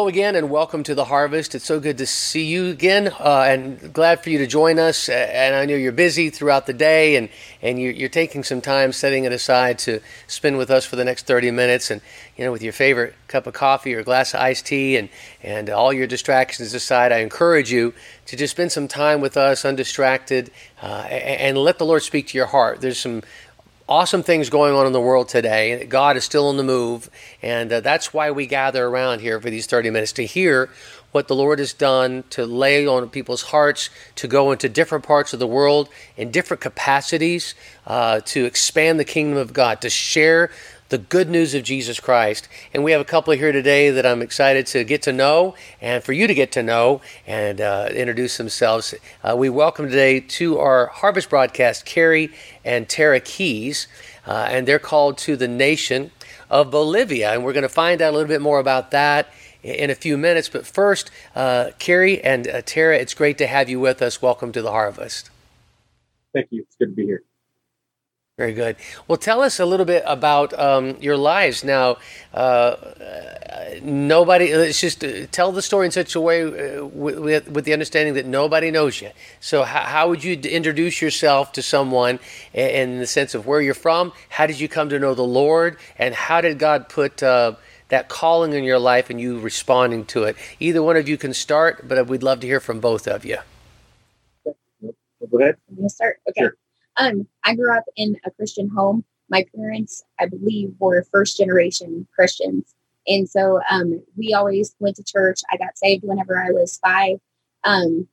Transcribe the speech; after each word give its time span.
hello 0.00 0.08
again, 0.08 0.34
and 0.34 0.48
welcome 0.48 0.82
to 0.82 0.94
the 0.94 1.04
Harvest. 1.04 1.54
It's 1.54 1.66
so 1.66 1.78
good 1.78 1.98
to 1.98 2.06
see 2.06 2.46
you 2.46 2.68
again, 2.68 3.08
uh, 3.20 3.42
and 3.46 3.92
glad 3.92 4.24
for 4.24 4.30
you 4.30 4.38
to 4.38 4.46
join 4.46 4.78
us. 4.78 5.10
And 5.10 5.54
I 5.54 5.66
know 5.66 5.74
you're 5.74 5.92
busy 5.92 6.30
throughout 6.30 6.64
the 6.64 6.72
day, 6.72 7.16
and 7.16 7.28
and 7.60 7.78
you're, 7.78 8.08
taking 8.08 8.42
some 8.42 8.62
time, 8.62 8.94
setting 8.94 9.24
it 9.24 9.32
aside 9.32 9.78
to 9.80 10.00
spend 10.26 10.56
with 10.56 10.70
us 10.70 10.86
for 10.86 10.96
the 10.96 11.04
next 11.04 11.26
30 11.26 11.50
minutes, 11.50 11.90
and 11.90 12.00
you 12.34 12.46
know, 12.46 12.50
with 12.50 12.62
your 12.62 12.72
favorite 12.72 13.14
cup 13.28 13.46
of 13.46 13.52
coffee 13.52 13.94
or 13.94 14.02
glass 14.02 14.32
of 14.32 14.40
iced 14.40 14.64
tea, 14.64 14.96
and 14.96 15.10
and 15.42 15.68
all 15.68 15.92
your 15.92 16.06
distractions 16.06 16.72
aside. 16.72 17.12
I 17.12 17.18
encourage 17.18 17.70
you 17.70 17.92
to 18.24 18.36
just 18.36 18.52
spend 18.52 18.72
some 18.72 18.88
time 18.88 19.20
with 19.20 19.36
us, 19.36 19.66
undistracted, 19.66 20.50
uh, 20.80 21.02
and 21.10 21.58
let 21.58 21.76
the 21.76 21.84
Lord 21.84 22.02
speak 22.02 22.28
to 22.28 22.38
your 22.38 22.46
heart. 22.46 22.80
There's 22.80 22.98
some 22.98 23.22
awesome 23.90 24.22
things 24.22 24.48
going 24.48 24.72
on 24.72 24.86
in 24.86 24.92
the 24.92 25.00
world 25.00 25.28
today. 25.28 25.84
God 25.84 26.16
is 26.16 26.22
still 26.22 26.46
on 26.46 26.56
the 26.56 26.62
move, 26.62 27.10
and 27.42 27.72
uh, 27.72 27.80
that's 27.80 28.14
why 28.14 28.30
we 28.30 28.46
gather 28.46 28.86
around 28.86 29.20
here 29.20 29.40
for 29.40 29.50
these 29.50 29.66
30 29.66 29.90
minutes 29.90 30.12
to 30.12 30.24
hear 30.24 30.70
what 31.10 31.26
the 31.26 31.34
Lord 31.34 31.58
has 31.58 31.72
done 31.72 32.22
to 32.30 32.46
lay 32.46 32.86
on 32.86 33.10
people's 33.10 33.42
hearts 33.42 33.90
to 34.14 34.28
go 34.28 34.52
into 34.52 34.68
different 34.68 35.04
parts 35.04 35.32
of 35.32 35.40
the 35.40 35.46
world 35.46 35.88
in 36.16 36.30
different 36.30 36.60
capacities 36.60 37.56
uh, 37.84 38.20
to 38.26 38.44
expand 38.44 39.00
the 39.00 39.04
kingdom 39.04 39.36
of 39.36 39.52
God, 39.52 39.80
to 39.80 39.90
share 39.90 40.52
the 40.90 40.98
good 40.98 41.30
news 41.30 41.54
of 41.54 41.62
Jesus 41.62 42.00
Christ. 42.00 42.48
And 42.74 42.82
we 42.82 42.90
have 42.90 43.00
a 43.00 43.04
couple 43.04 43.32
here 43.32 43.52
today 43.52 43.90
that 43.90 44.04
I'm 44.04 44.20
excited 44.20 44.66
to 44.68 44.82
get 44.82 45.02
to 45.02 45.12
know 45.12 45.54
and 45.80 46.02
for 46.02 46.12
you 46.12 46.26
to 46.26 46.34
get 46.34 46.50
to 46.52 46.64
know 46.64 47.00
and 47.28 47.60
uh, 47.60 47.88
introduce 47.94 48.36
themselves. 48.36 48.92
Uh, 49.22 49.36
we 49.36 49.48
welcome 49.48 49.86
today 49.86 50.18
to 50.18 50.58
our 50.58 50.86
harvest 50.86 51.30
broadcast 51.30 51.86
Kerry 51.86 52.32
and 52.64 52.88
Tara 52.88 53.20
Keys, 53.20 53.86
uh, 54.26 54.48
and 54.50 54.66
they're 54.66 54.80
called 54.80 55.16
to 55.18 55.36
the 55.36 55.46
nation 55.46 56.10
of 56.50 56.72
Bolivia. 56.72 57.34
And 57.34 57.44
we're 57.44 57.52
going 57.52 57.62
to 57.62 57.68
find 57.68 58.02
out 58.02 58.12
a 58.12 58.16
little 58.16 58.28
bit 58.28 58.42
more 58.42 58.58
about 58.58 58.90
that 58.90 59.32
in 59.62 59.90
a 59.90 59.94
few 59.94 60.18
minutes. 60.18 60.48
But 60.48 60.66
first, 60.66 61.12
uh, 61.36 61.70
Kerry 61.78 62.20
and 62.24 62.48
uh, 62.48 62.62
Tara, 62.62 62.96
it's 62.96 63.14
great 63.14 63.38
to 63.38 63.46
have 63.46 63.68
you 63.68 63.78
with 63.78 64.02
us. 64.02 64.20
Welcome 64.20 64.50
to 64.52 64.62
the 64.62 64.72
harvest. 64.72 65.30
Thank 66.32 66.48
you. 66.50 66.62
It's 66.62 66.74
good 66.74 66.86
to 66.86 66.94
be 66.96 67.04
here. 67.04 67.22
Very 68.40 68.54
good. 68.54 68.76
Well, 69.06 69.18
tell 69.18 69.42
us 69.42 69.60
a 69.60 69.66
little 69.66 69.84
bit 69.84 70.02
about 70.06 70.58
um, 70.58 70.96
your 70.98 71.18
lives 71.18 71.62
now. 71.62 71.98
Uh, 72.32 72.74
nobody. 73.82 74.56
Let's 74.56 74.80
just 74.80 75.04
uh, 75.04 75.26
tell 75.30 75.52
the 75.52 75.60
story 75.60 75.84
in 75.84 75.92
such 75.92 76.14
a 76.14 76.22
way 76.22 76.44
uh, 76.44 76.86
with, 76.86 77.50
with 77.50 77.66
the 77.66 77.74
understanding 77.74 78.14
that 78.14 78.24
nobody 78.24 78.70
knows 78.70 79.02
you. 79.02 79.10
So, 79.40 79.64
how, 79.64 79.82
how 79.82 80.08
would 80.08 80.24
you 80.24 80.36
introduce 80.36 81.02
yourself 81.02 81.52
to 81.52 81.62
someone 81.62 82.18
in 82.54 82.98
the 82.98 83.06
sense 83.06 83.34
of 83.34 83.46
where 83.46 83.60
you're 83.60 83.74
from? 83.74 84.10
How 84.30 84.46
did 84.46 84.58
you 84.58 84.68
come 84.68 84.88
to 84.88 84.98
know 84.98 85.12
the 85.12 85.22
Lord, 85.22 85.76
and 85.98 86.14
how 86.14 86.40
did 86.40 86.58
God 86.58 86.88
put 86.88 87.22
uh, 87.22 87.56
that 87.90 88.08
calling 88.08 88.54
in 88.54 88.64
your 88.64 88.78
life 88.78 89.10
and 89.10 89.20
you 89.20 89.38
responding 89.38 90.06
to 90.06 90.24
it? 90.24 90.36
Either 90.60 90.82
one 90.82 90.96
of 90.96 91.06
you 91.10 91.18
can 91.18 91.34
start, 91.34 91.86
but 91.86 92.06
we'd 92.06 92.22
love 92.22 92.40
to 92.40 92.46
hear 92.46 92.60
from 92.60 92.80
both 92.80 93.06
of 93.06 93.26
you. 93.26 93.36
Go 95.30 95.40
ahead. 95.40 95.56
I'm 95.68 95.76
going 95.76 95.88
to 95.88 95.94
start. 95.94 96.20
Okay. 96.30 96.40
Sure. 96.40 96.54
Um, 96.96 97.26
I 97.44 97.54
grew 97.54 97.76
up 97.76 97.84
in 97.96 98.16
a 98.24 98.30
Christian 98.30 98.68
home. 98.68 99.04
My 99.28 99.44
parents, 99.54 100.02
I 100.18 100.26
believe, 100.26 100.74
were 100.78 101.06
first 101.10 101.36
generation 101.36 102.06
Christians. 102.14 102.74
And 103.06 103.28
so 103.28 103.60
um, 103.70 104.02
we 104.16 104.34
always 104.34 104.74
went 104.78 104.96
to 104.96 105.04
church. 105.04 105.40
I 105.50 105.56
got 105.56 105.78
saved 105.78 106.04
whenever 106.04 106.38
I 106.38 106.50
was 106.50 106.78
five 106.78 107.18
um, 107.64 108.06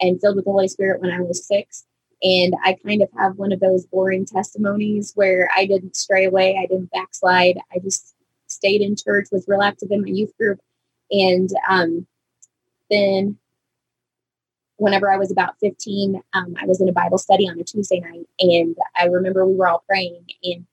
and 0.00 0.20
filled 0.20 0.36
with 0.36 0.44
the 0.44 0.50
Holy 0.50 0.68
Spirit 0.68 1.00
when 1.00 1.10
I 1.10 1.20
was 1.20 1.46
six. 1.46 1.84
And 2.22 2.54
I 2.64 2.76
kind 2.84 3.02
of 3.02 3.08
have 3.16 3.36
one 3.36 3.52
of 3.52 3.60
those 3.60 3.86
boring 3.86 4.26
testimonies 4.26 5.12
where 5.14 5.48
I 5.56 5.66
didn't 5.66 5.96
stray 5.96 6.24
away, 6.24 6.58
I 6.60 6.66
didn't 6.66 6.90
backslide. 6.90 7.58
I 7.72 7.78
just 7.78 8.14
stayed 8.48 8.80
in 8.80 8.96
church, 8.96 9.28
was 9.30 9.46
real 9.46 9.62
active 9.62 9.90
in 9.90 10.02
my 10.02 10.08
youth 10.08 10.36
group. 10.36 10.58
And 11.10 11.48
um, 11.68 12.06
then 12.90 13.38
whenever 14.78 15.12
I 15.12 15.16
was 15.16 15.30
about 15.30 15.58
15, 15.60 16.22
um, 16.32 16.54
I 16.60 16.64
was 16.64 16.80
in 16.80 16.88
a 16.88 16.92
Bible 16.92 17.18
study 17.18 17.48
on 17.48 17.60
a 17.60 17.64
Tuesday 17.64 18.00
night. 18.00 18.26
And 18.40 18.76
I 18.96 19.06
remember 19.06 19.44
we 19.44 19.54
were 19.54 19.68
all 19.68 19.84
praying, 19.86 20.24
and 20.42 20.64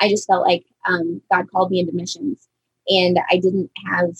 I 0.00 0.08
just 0.08 0.26
felt 0.26 0.46
like 0.46 0.64
um, 0.86 1.20
God 1.32 1.50
called 1.50 1.70
me 1.70 1.80
into 1.80 1.94
missions. 1.94 2.46
And 2.88 3.18
I 3.30 3.36
didn't 3.38 3.70
have 3.86 4.10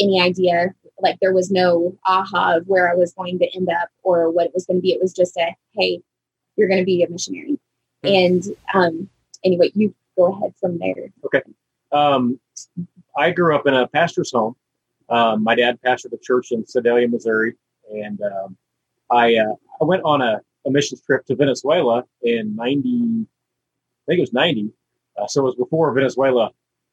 any 0.00 0.20
idea, 0.20 0.74
like, 1.00 1.18
there 1.20 1.34
was 1.34 1.50
no 1.50 1.96
aha 2.06 2.56
of 2.56 2.66
where 2.66 2.90
I 2.90 2.94
was 2.94 3.12
going 3.12 3.38
to 3.40 3.54
end 3.54 3.68
up 3.68 3.90
or 4.02 4.30
what 4.30 4.46
it 4.46 4.54
was 4.54 4.64
going 4.64 4.78
to 4.78 4.82
be. 4.82 4.92
It 4.92 5.02
was 5.02 5.12
just 5.12 5.36
a, 5.36 5.54
hey, 5.74 6.00
you're 6.56 6.68
going 6.68 6.80
to 6.80 6.86
be 6.86 7.02
a 7.02 7.10
missionary. 7.10 7.58
Mm-hmm. 8.04 8.14
And 8.14 8.56
um, 8.72 9.10
anyway, 9.44 9.70
you 9.74 9.94
go 10.16 10.32
ahead 10.32 10.54
from 10.58 10.78
there. 10.78 11.12
Okay. 11.26 11.42
Um, 11.92 12.40
I 13.16 13.32
grew 13.32 13.54
up 13.54 13.66
in 13.66 13.74
a 13.74 13.86
pastor's 13.86 14.32
home. 14.32 14.56
Um, 15.10 15.42
my 15.42 15.54
dad 15.54 15.78
pastored 15.84 16.12
a 16.12 16.18
church 16.18 16.52
in 16.52 16.66
Sedalia, 16.66 17.08
Missouri, 17.08 17.54
and 17.90 18.20
um, 18.22 18.56
I 19.10 19.36
uh, 19.36 19.54
I 19.80 19.84
went 19.84 20.02
on 20.04 20.20
a, 20.20 20.40
a 20.66 20.70
missions 20.70 21.00
trip 21.02 21.24
to 21.26 21.36
Venezuela 21.36 22.04
in 22.22 22.54
'90. 22.54 22.88
I 22.88 24.04
think 24.06 24.18
it 24.18 24.20
was 24.20 24.32
'90. 24.32 24.70
Uh, 25.16 25.26
so 25.26 25.40
it 25.42 25.44
was 25.44 25.54
before 25.56 25.92
Venezuela 25.92 26.50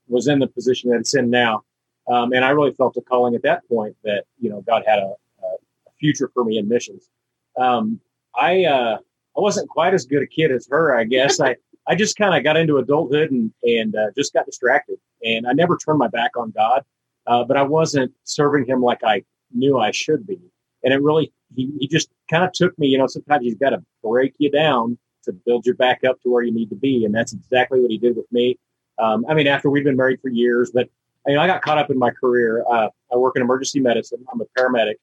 was 0.07 0.27
in 0.27 0.39
the 0.39 0.47
position 0.47 0.89
that 0.91 0.99
it's 0.99 1.15
in 1.15 1.29
now. 1.29 1.63
Um, 2.07 2.33
and 2.33 2.45
I 2.45 2.49
really 2.49 2.73
felt 2.73 2.97
a 2.97 3.01
calling 3.01 3.35
at 3.35 3.43
that 3.43 3.67
point 3.67 3.95
that 4.03 4.25
you 4.39 4.49
know 4.49 4.61
God 4.61 4.83
had 4.85 4.99
a, 4.99 5.13
a 5.43 5.91
future 5.99 6.29
for 6.33 6.43
me 6.43 6.57
in 6.57 6.67
missions. 6.67 7.09
Um, 7.57 7.99
I 8.35 8.65
uh, 8.65 8.97
I 9.37 9.39
wasn't 9.39 9.69
quite 9.69 9.93
as 9.93 10.05
good 10.05 10.23
a 10.23 10.27
kid 10.27 10.51
as 10.51 10.67
her, 10.69 10.97
I 10.97 11.03
guess. 11.03 11.39
I 11.39 11.55
I 11.87 11.95
just 11.95 12.17
kind 12.17 12.35
of 12.35 12.43
got 12.43 12.57
into 12.57 12.77
adulthood 12.77 13.31
and 13.31 13.51
and 13.63 13.95
uh, 13.95 14.07
just 14.15 14.33
got 14.33 14.45
distracted, 14.45 14.97
and 15.23 15.47
I 15.47 15.53
never 15.53 15.77
turned 15.77 15.99
my 15.99 16.07
back 16.07 16.37
on 16.37 16.51
God, 16.51 16.83
uh, 17.27 17.43
but 17.43 17.57
I 17.57 17.63
wasn't 17.63 18.13
serving 18.23 18.65
Him 18.65 18.81
like 18.81 19.03
I 19.03 19.23
knew 19.51 19.77
I 19.77 19.91
should 19.91 20.25
be 20.25 20.39
and 20.85 20.93
it 20.93 21.01
really 21.01 21.33
he, 21.55 21.71
he 21.79 21.87
just 21.87 22.09
kind 22.29 22.43
of 22.43 22.51
took 22.51 22.77
me 22.77 22.87
you 22.87 22.97
know 22.97 23.07
sometimes 23.07 23.43
he's 23.43 23.55
got 23.55 23.71
to 23.71 23.83
break 24.03 24.33
you 24.37 24.49
down 24.49 24.97
to 25.23 25.33
build 25.33 25.65
you 25.65 25.73
back 25.73 26.03
up 26.03 26.21
to 26.21 26.29
where 26.29 26.43
you 26.43 26.53
need 26.53 26.69
to 26.69 26.75
be 26.75 27.05
and 27.05 27.13
that's 27.13 27.33
exactly 27.33 27.79
what 27.79 27.89
he 27.89 27.97
did 27.97 28.15
with 28.15 28.31
me. 28.31 28.57
Um, 28.97 29.25
i 29.27 29.33
mean 29.33 29.47
after 29.47 29.69
we've 29.69 29.83
been 29.83 29.97
married 29.97 30.21
for 30.21 30.29
years 30.29 30.71
but 30.71 30.89
you 31.27 31.35
know, 31.35 31.41
i 31.41 31.47
got 31.47 31.61
caught 31.61 31.77
up 31.77 31.89
in 31.89 31.97
my 31.97 32.11
career. 32.11 32.63
Uh, 32.69 32.89
i 33.11 33.15
work 33.17 33.35
in 33.35 33.41
emergency 33.41 33.79
medicine. 33.79 34.23
I'm 34.31 34.41
a 34.41 34.45
paramedic. 34.57 34.95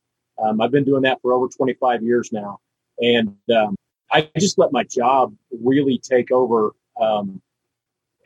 Um, 0.42 0.60
i've 0.60 0.70
been 0.70 0.84
doing 0.84 1.02
that 1.02 1.20
for 1.22 1.32
over 1.32 1.48
25 1.48 2.02
years 2.02 2.32
now. 2.32 2.58
And 3.00 3.36
um, 3.54 3.76
i 4.10 4.28
just 4.38 4.58
let 4.58 4.72
my 4.72 4.84
job 4.84 5.34
really 5.50 5.98
take 5.98 6.30
over 6.30 6.72
um, 7.00 7.40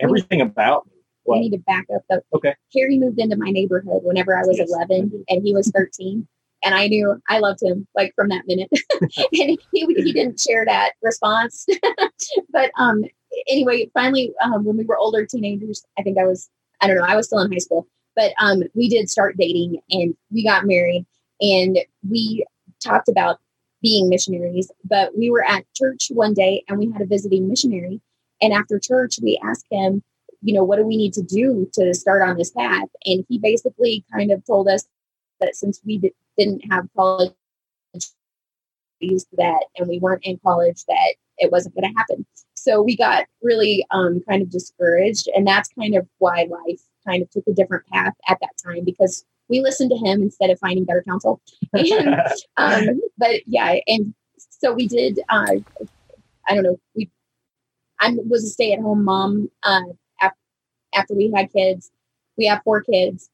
everything 0.01 0.41
about 0.41 0.87
me. 0.87 0.93
I 1.35 1.41
need 1.41 1.51
to 1.51 1.59
back 1.59 1.87
up. 1.95 2.03
though. 2.09 2.21
Okay. 2.35 2.55
Kerry 2.73 2.99
moved 2.99 3.19
into 3.19 3.37
my 3.37 3.51
neighborhood 3.51 4.03
whenever 4.05 4.37
I 4.37 4.43
was 4.43 4.59
yes, 4.59 4.69
11 4.71 5.25
and 5.29 5.43
he 5.43 5.53
was 5.53 5.71
13 5.75 6.27
and 6.65 6.75
I 6.75 6.89
knew 6.89 7.21
I 7.29 7.39
loved 7.39 7.63
him 7.63 7.87
like 7.95 8.13
from 8.15 8.29
that 8.29 8.47
minute. 8.47 8.71
and 9.01 9.59
he 9.73 9.87
he 9.87 10.13
didn't 10.13 10.41
share 10.41 10.65
that 10.65 10.93
response, 11.03 11.67
but 12.51 12.71
um 12.79 13.05
anyway, 13.49 13.91
finally 13.95 14.33
um, 14.43 14.65
when 14.65 14.77
we 14.77 14.85
were 14.85 14.99
older 14.99 15.25
teenagers, 15.27 15.85
I 15.99 16.03
think 16.03 16.19
I 16.19 16.25
was 16.25 16.49
I 16.81 16.87
don't 16.87 16.97
know 16.97 17.05
I 17.07 17.17
was 17.17 17.27
still 17.27 17.41
in 17.41 17.53
high 17.53 17.59
school, 17.59 17.87
but 18.15 18.33
um 18.41 18.63
we 18.75 18.89
did 18.89 19.11
start 19.11 19.37
dating 19.39 19.81
and 19.91 20.15
we 20.31 20.45
got 20.45 20.67
married 20.67 21.07
and 21.41 21.79
we 22.09 22.45
talked 22.83 23.09
about 23.09 23.39
being 23.83 24.09
missionaries. 24.09 24.71
But 24.85 25.17
we 25.17 25.31
were 25.31 25.45
at 25.45 25.65
church 25.75 26.09
one 26.11 26.35
day 26.35 26.65
and 26.69 26.79
we 26.79 26.91
had 26.91 27.03
a 27.03 27.07
visiting 27.07 27.49
missionary, 27.49 28.01
and 28.41 28.53
after 28.53 28.79
church 28.79 29.19
we 29.23 29.41
asked 29.45 29.67
him. 29.71 30.03
You 30.43 30.55
know, 30.55 30.65
what 30.65 30.77
do 30.77 30.85
we 30.85 30.99
need 30.99 31.15
to 31.15 31.23
do 31.23 31.69
to 31.73 31.95
start 31.95 32.23
on 32.23 32.37
this 32.37 32.51
path? 32.51 32.89
And 33.07 33.25
he 33.27 33.39
basically 33.39 34.05
kind 34.13 34.31
of 34.31 34.45
told 34.45 34.69
us 34.69 34.87
that 35.41 35.57
since 35.57 35.81
we 35.85 36.13
didn't 36.39 36.63
have 36.71 36.89
college 36.97 37.33
used 39.01 39.29
that 39.37 39.65
and 39.77 39.89
we 39.89 39.99
weren't 39.99 40.25
in 40.25 40.39
college 40.45 40.85
that 40.89 41.15
it 41.39 41.53
wasn't 41.53 41.75
going 41.75 41.93
to 41.93 41.99
happen. 41.99 42.27
So 42.55 42.83
we 42.83 42.97
got 42.97 43.27
really 43.43 43.85
um, 43.91 44.23
kind 44.29 44.43
of 44.43 44.51
discouraged 44.51 45.29
and 45.35 45.47
that's 45.47 45.69
kind 45.79 45.95
of 45.95 46.07
why 46.19 46.47
life 46.51 46.81
kind 47.07 47.23
of 47.23 47.31
took 47.31 47.45
a 47.47 47.53
different 47.53 47.87
path 47.87 48.15
at 48.29 48.39
that 48.41 48.53
time 48.63 48.85
because 48.85 49.25
we 49.49 49.61
listened 49.61 49.91
to 49.91 49.97
him 49.97 50.23
instead 50.23 50.51
of 50.51 50.59
finding 50.59 50.85
better 50.85 51.05
counsel. 51.07 51.41
And, 51.73 52.21
um, 52.57 53.01
but 53.19 53.43
yeah 53.47 53.77
and 53.87 54.15
so 54.39 54.73
we 54.73 54.89
did 54.89 55.21
uh, 55.29 55.57
i 56.49 56.55
don't 56.55 56.63
know 56.65 56.81
we 56.95 57.11
i 58.01 58.15
was 58.27 58.45
a 58.45 58.49
stay-at-home 58.49 59.05
mom 59.05 59.51
uh, 59.63 59.83
after, 60.21 60.39
after 60.95 61.15
we 61.15 61.31
had 61.35 61.53
kids. 61.53 61.91
We 62.39 62.47
have 62.47 62.63
four 62.65 62.83
kids 62.83 63.31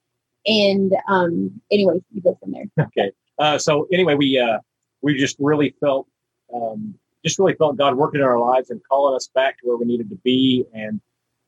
and 0.47 0.93
um, 1.09 1.61
anyway, 1.71 2.03
you 2.13 2.21
go 2.21 2.37
from 2.41 2.53
there. 2.53 2.65
Okay. 2.87 3.13
Uh, 3.39 3.59
so 3.59 3.89
anyway, 3.93 4.15
we 4.15 4.39
uh, 4.39 4.59
we 5.01 5.17
just 5.17 5.37
really 5.39 5.75
felt 5.81 6.07
um, 6.55 6.95
just 7.25 7.39
really 7.39 7.55
felt 7.55 7.77
God 7.77 7.97
working 7.97 8.21
in 8.21 8.27
our 8.27 8.39
lives 8.39 8.71
and 8.71 8.81
calling 8.89 9.15
us 9.15 9.29
back 9.35 9.59
to 9.59 9.67
where 9.67 9.77
we 9.77 9.85
needed 9.85 10.11
to 10.11 10.17
be, 10.17 10.65
and 10.75 11.01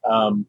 um, 0.05 0.47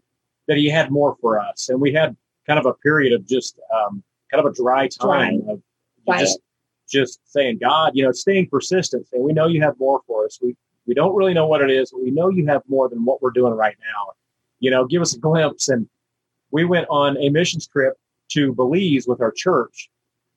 that 0.47 0.57
He 0.57 0.69
had 0.69 0.91
more 0.91 1.17
for 1.21 1.39
us. 1.39 1.69
And 1.69 1.79
we 1.81 1.93
had 1.93 2.15
kind 2.47 2.59
of 2.59 2.65
a 2.65 2.73
period 2.73 3.13
of 3.13 3.27
just 3.27 3.59
um, 3.73 4.03
kind 4.31 4.45
of 4.45 4.51
a 4.51 4.55
dry 4.55 4.87
time 4.87 5.41
dry. 5.41 5.53
of 5.53 6.19
just 6.19 6.39
just 6.87 7.19
saying, 7.31 7.57
God, 7.59 7.91
you 7.95 8.03
know, 8.03 8.11
staying 8.11 8.47
persistent, 8.49 9.07
saying, 9.07 9.23
we 9.23 9.33
know 9.33 9.47
you 9.47 9.61
have 9.61 9.77
more 9.79 10.01
for 10.07 10.25
us. 10.25 10.39
We 10.41 10.55
we 10.85 10.93
don't 10.93 11.15
really 11.15 11.33
know 11.33 11.47
what 11.47 11.61
it 11.61 11.71
is, 11.71 11.91
but 11.91 12.01
we 12.01 12.11
know 12.11 12.29
you 12.29 12.45
have 12.47 12.61
more 12.67 12.89
than 12.89 13.05
what 13.05 13.21
we're 13.21 13.31
doing 13.31 13.53
right 13.53 13.75
now. 13.79 14.13
You 14.59 14.71
know, 14.71 14.85
give 14.85 15.01
us 15.01 15.15
a 15.15 15.19
glimpse. 15.19 15.69
And 15.69 15.87
we 16.51 16.63
went 16.63 16.87
on 16.89 17.17
a 17.17 17.29
missions 17.29 17.67
trip 17.67 17.97
to 18.35 18.53
Belize 18.53 19.07
with 19.07 19.21
our 19.21 19.31
church 19.31 19.89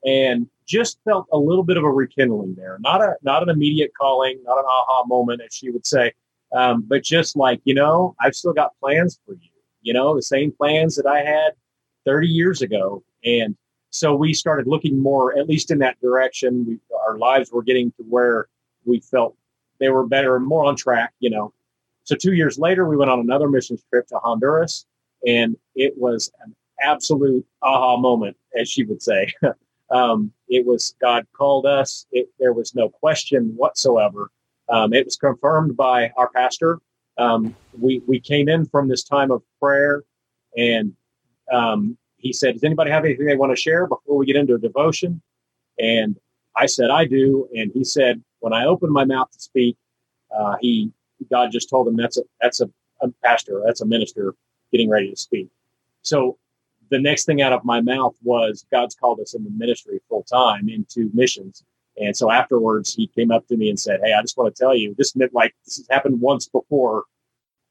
and 0.05 0.49
just 0.67 0.99
felt 1.05 1.27
a 1.33 1.39
little 1.39 1.65
bit 1.65 1.77
of 1.77 1.85
a 1.85 1.91
rekindling 1.91 2.55
there. 2.55 2.79
Not 2.81 3.03
a 3.03 3.15
not 3.23 3.43
an 3.43 3.49
immediate 3.49 3.93
calling, 3.99 4.39
not 4.45 4.59
an 4.59 4.65
aha 4.65 5.05
moment, 5.07 5.43
as 5.45 5.55
she 5.55 5.71
would 5.71 5.87
say, 5.87 6.13
um, 6.55 6.85
but 6.87 7.03
just 7.03 7.37
like 7.37 7.61
you 7.65 7.75
know, 7.75 8.15
I've 8.21 8.35
still 8.35 8.53
got 8.53 8.79
plans 8.81 9.19
for 9.27 9.33
you. 9.33 9.51
You 9.83 9.93
know, 9.93 10.15
the 10.15 10.23
same 10.23 10.53
plans 10.53 10.97
that 10.97 11.07
I 11.07 11.21
had 11.21 11.53
30 12.05 12.29
years 12.29 12.63
ago, 12.63 13.03
and 13.25 13.57
so 13.91 14.15
we 14.15 14.35
started 14.35 14.67
looking 14.67 15.01
more, 15.01 15.37
at 15.39 15.49
least 15.49 15.71
in 15.71 15.79
that 15.79 16.01
direction. 16.01 16.65
We, 16.67 16.79
our 17.07 17.17
lives 17.19 17.51
were 17.51 17.63
getting 17.63 17.91
to 17.93 18.03
where 18.03 18.49
we 18.85 19.01
felt 19.01 19.35
they 19.81 19.89
were 19.89 20.07
better 20.07 20.37
and 20.37 20.47
more 20.47 20.65
on 20.65 20.77
track. 20.77 21.13
You 21.21 21.31
know, 21.31 21.53
so 22.05 22.15
two 22.15 22.35
years 22.35 22.59
later, 22.59 22.87
we 22.87 22.97
went 22.97 23.11
on 23.11 23.21
another 23.21 23.49
missions 23.49 23.83
trip 23.91 24.07
to 24.09 24.19
Honduras, 24.19 24.87
and 25.27 25.57
it 25.75 25.95
was 25.97 26.31
an 26.45 26.55
absolute 26.83 27.47
aha 27.63 27.97
moment, 27.97 28.37
as 28.59 28.69
she 28.71 28.85
would 28.85 29.03
say. 29.03 29.33
Um, 29.91 30.33
it 30.49 30.67
was 30.67 30.95
God 31.01 31.27
called 31.37 31.67
us. 31.67 32.07
It, 32.13 32.29
there 32.39 32.53
was 32.53 32.75
no 32.75 32.89
question 32.89 33.55
whatsoever. 33.57 34.31
Um, 34.69 34.93
it 34.93 35.05
was 35.05 35.17
confirmed 35.17 35.77
by 35.77 36.13
our 36.17 36.29
pastor. 36.29 36.81
Um, 37.17 37.57
we 37.79 38.03
we 38.07 38.21
came 38.21 38.49
in 38.49 38.67
from 38.67 38.89
this 38.89 39.03
time 39.03 39.31
of 39.31 39.43
prayer, 39.61 40.05
and 40.57 40.93
um, 41.51 41.97
he 42.19 42.33
said, 42.33 42.55
"Does 42.55 42.65
anybody 42.65 42.91
have 42.91 43.05
anything 43.05 43.27
they 43.27 43.37
want 43.37 43.51
to 43.53 43.61
share 43.61 43.87
before 43.87 44.17
we 44.17 44.27
get 44.27 44.37
into 44.37 44.55
a 44.55 44.59
devotion?" 44.59 45.23
And 45.79 46.19
I 46.57 46.67
said, 46.67 46.91
"I 46.91 47.07
do." 47.07 47.49
And 47.57 47.73
he 47.73 47.83
said, 47.83 48.23
"When 48.41 48.53
I 48.53 48.67
opened 48.67 48.93
my 48.93 49.05
mouth 49.05 49.31
to 49.33 49.41
speak, 49.41 49.77
uh, 50.37 50.57
he 50.61 50.93
God 51.31 51.51
just 51.51 51.71
told 51.71 51.89
him 51.89 51.97
that's 51.97 52.19
a 52.19 52.23
that's 52.41 52.61
a, 52.61 52.71
a 53.01 53.09
pastor, 53.25 53.63
that's 53.65 53.81
a 53.81 53.87
minister 53.87 54.35
getting 54.71 54.91
ready 54.91 55.11
to 55.11 55.17
speak." 55.17 55.49
So 56.03 56.39
the 56.91 57.01
next 57.01 57.25
thing 57.25 57.43
out 57.43 57.53
of 57.53 57.65
my 57.65 57.81
mouth 57.81 58.17
was 58.23 58.65
God's 58.71 58.95
called 58.95 59.21
us 59.21 59.35
in 59.35 59.45
the 59.45 59.51
ministry 59.51 60.01
full 60.09 60.23
time 60.23 60.69
into 60.69 61.11
missions. 61.13 61.65
And 62.01 62.17
so 62.17 62.31
afterwards, 62.31 62.95
he 62.95 63.09
came 63.09 63.31
up 63.31 63.47
to 63.49 63.57
me 63.57 63.69
and 63.69 63.79
said, 63.79 64.01
Hey, 64.03 64.13
I 64.13 64.23
just 64.23 64.37
want 64.37 64.55
to 64.55 64.59
tell 64.59 64.75
you, 64.75 64.95
this 64.97 65.17
meant 65.17 65.35
like 65.35 65.55
this 65.65 65.77
has 65.77 65.87
happened 65.91 66.21
once 66.21 66.49
before. 66.49 67.05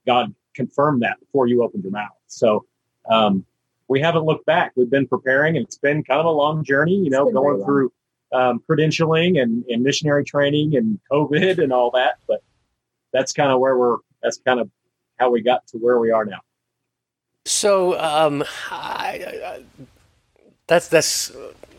God 0.06 0.34
confirmed 0.54 1.02
that 1.02 1.19
before 1.19 1.48
you 1.48 1.64
opened 1.64 1.84
your 1.84 1.92
mouth. 1.92 2.16
So 2.28 2.66
um, 3.10 3.46
we 3.88 4.02
haven't 4.02 4.25
looked 4.25 4.46
back. 4.46 4.74
We've 4.75 4.90
been 4.90 5.08
preparing, 5.08 5.56
and 5.58 5.66
it's 5.66 5.78
been 5.78 6.04
kind 6.04 6.19
of 6.19 6.25
a 6.25 6.31
long 6.31 6.64
journey, 6.64 6.96
you 6.96 7.10
know, 7.10 7.31
going 7.31 7.64
through 7.64 7.92
um, 8.34 8.62
credentialing 8.69 9.42
and, 9.42 9.64
and 9.69 9.84
missionary 9.84 10.24
training 10.25 10.75
and 10.75 11.00
COVID 11.12 11.62
and 11.64 11.72
all 11.72 11.92
that. 11.92 12.16
But 12.28 12.42
that's 13.14 13.31
kind 13.31 13.52
of 13.52 13.60
where 13.60 13.78
we're, 13.78 13.98
that's 14.22 14.38
kind 14.40 14.60
of 14.60 14.69
how 15.18 15.30
we 15.30 15.42
got 15.42 15.66
to 15.68 15.78
where 15.78 16.00
we 16.00 16.12
are 16.12 16.25
now. 16.25 16.40
So 17.48 17.98
um, 17.98 18.44
I, 18.70 19.24
I, 19.46 19.64
that's 20.68 20.90
that's 20.90 21.32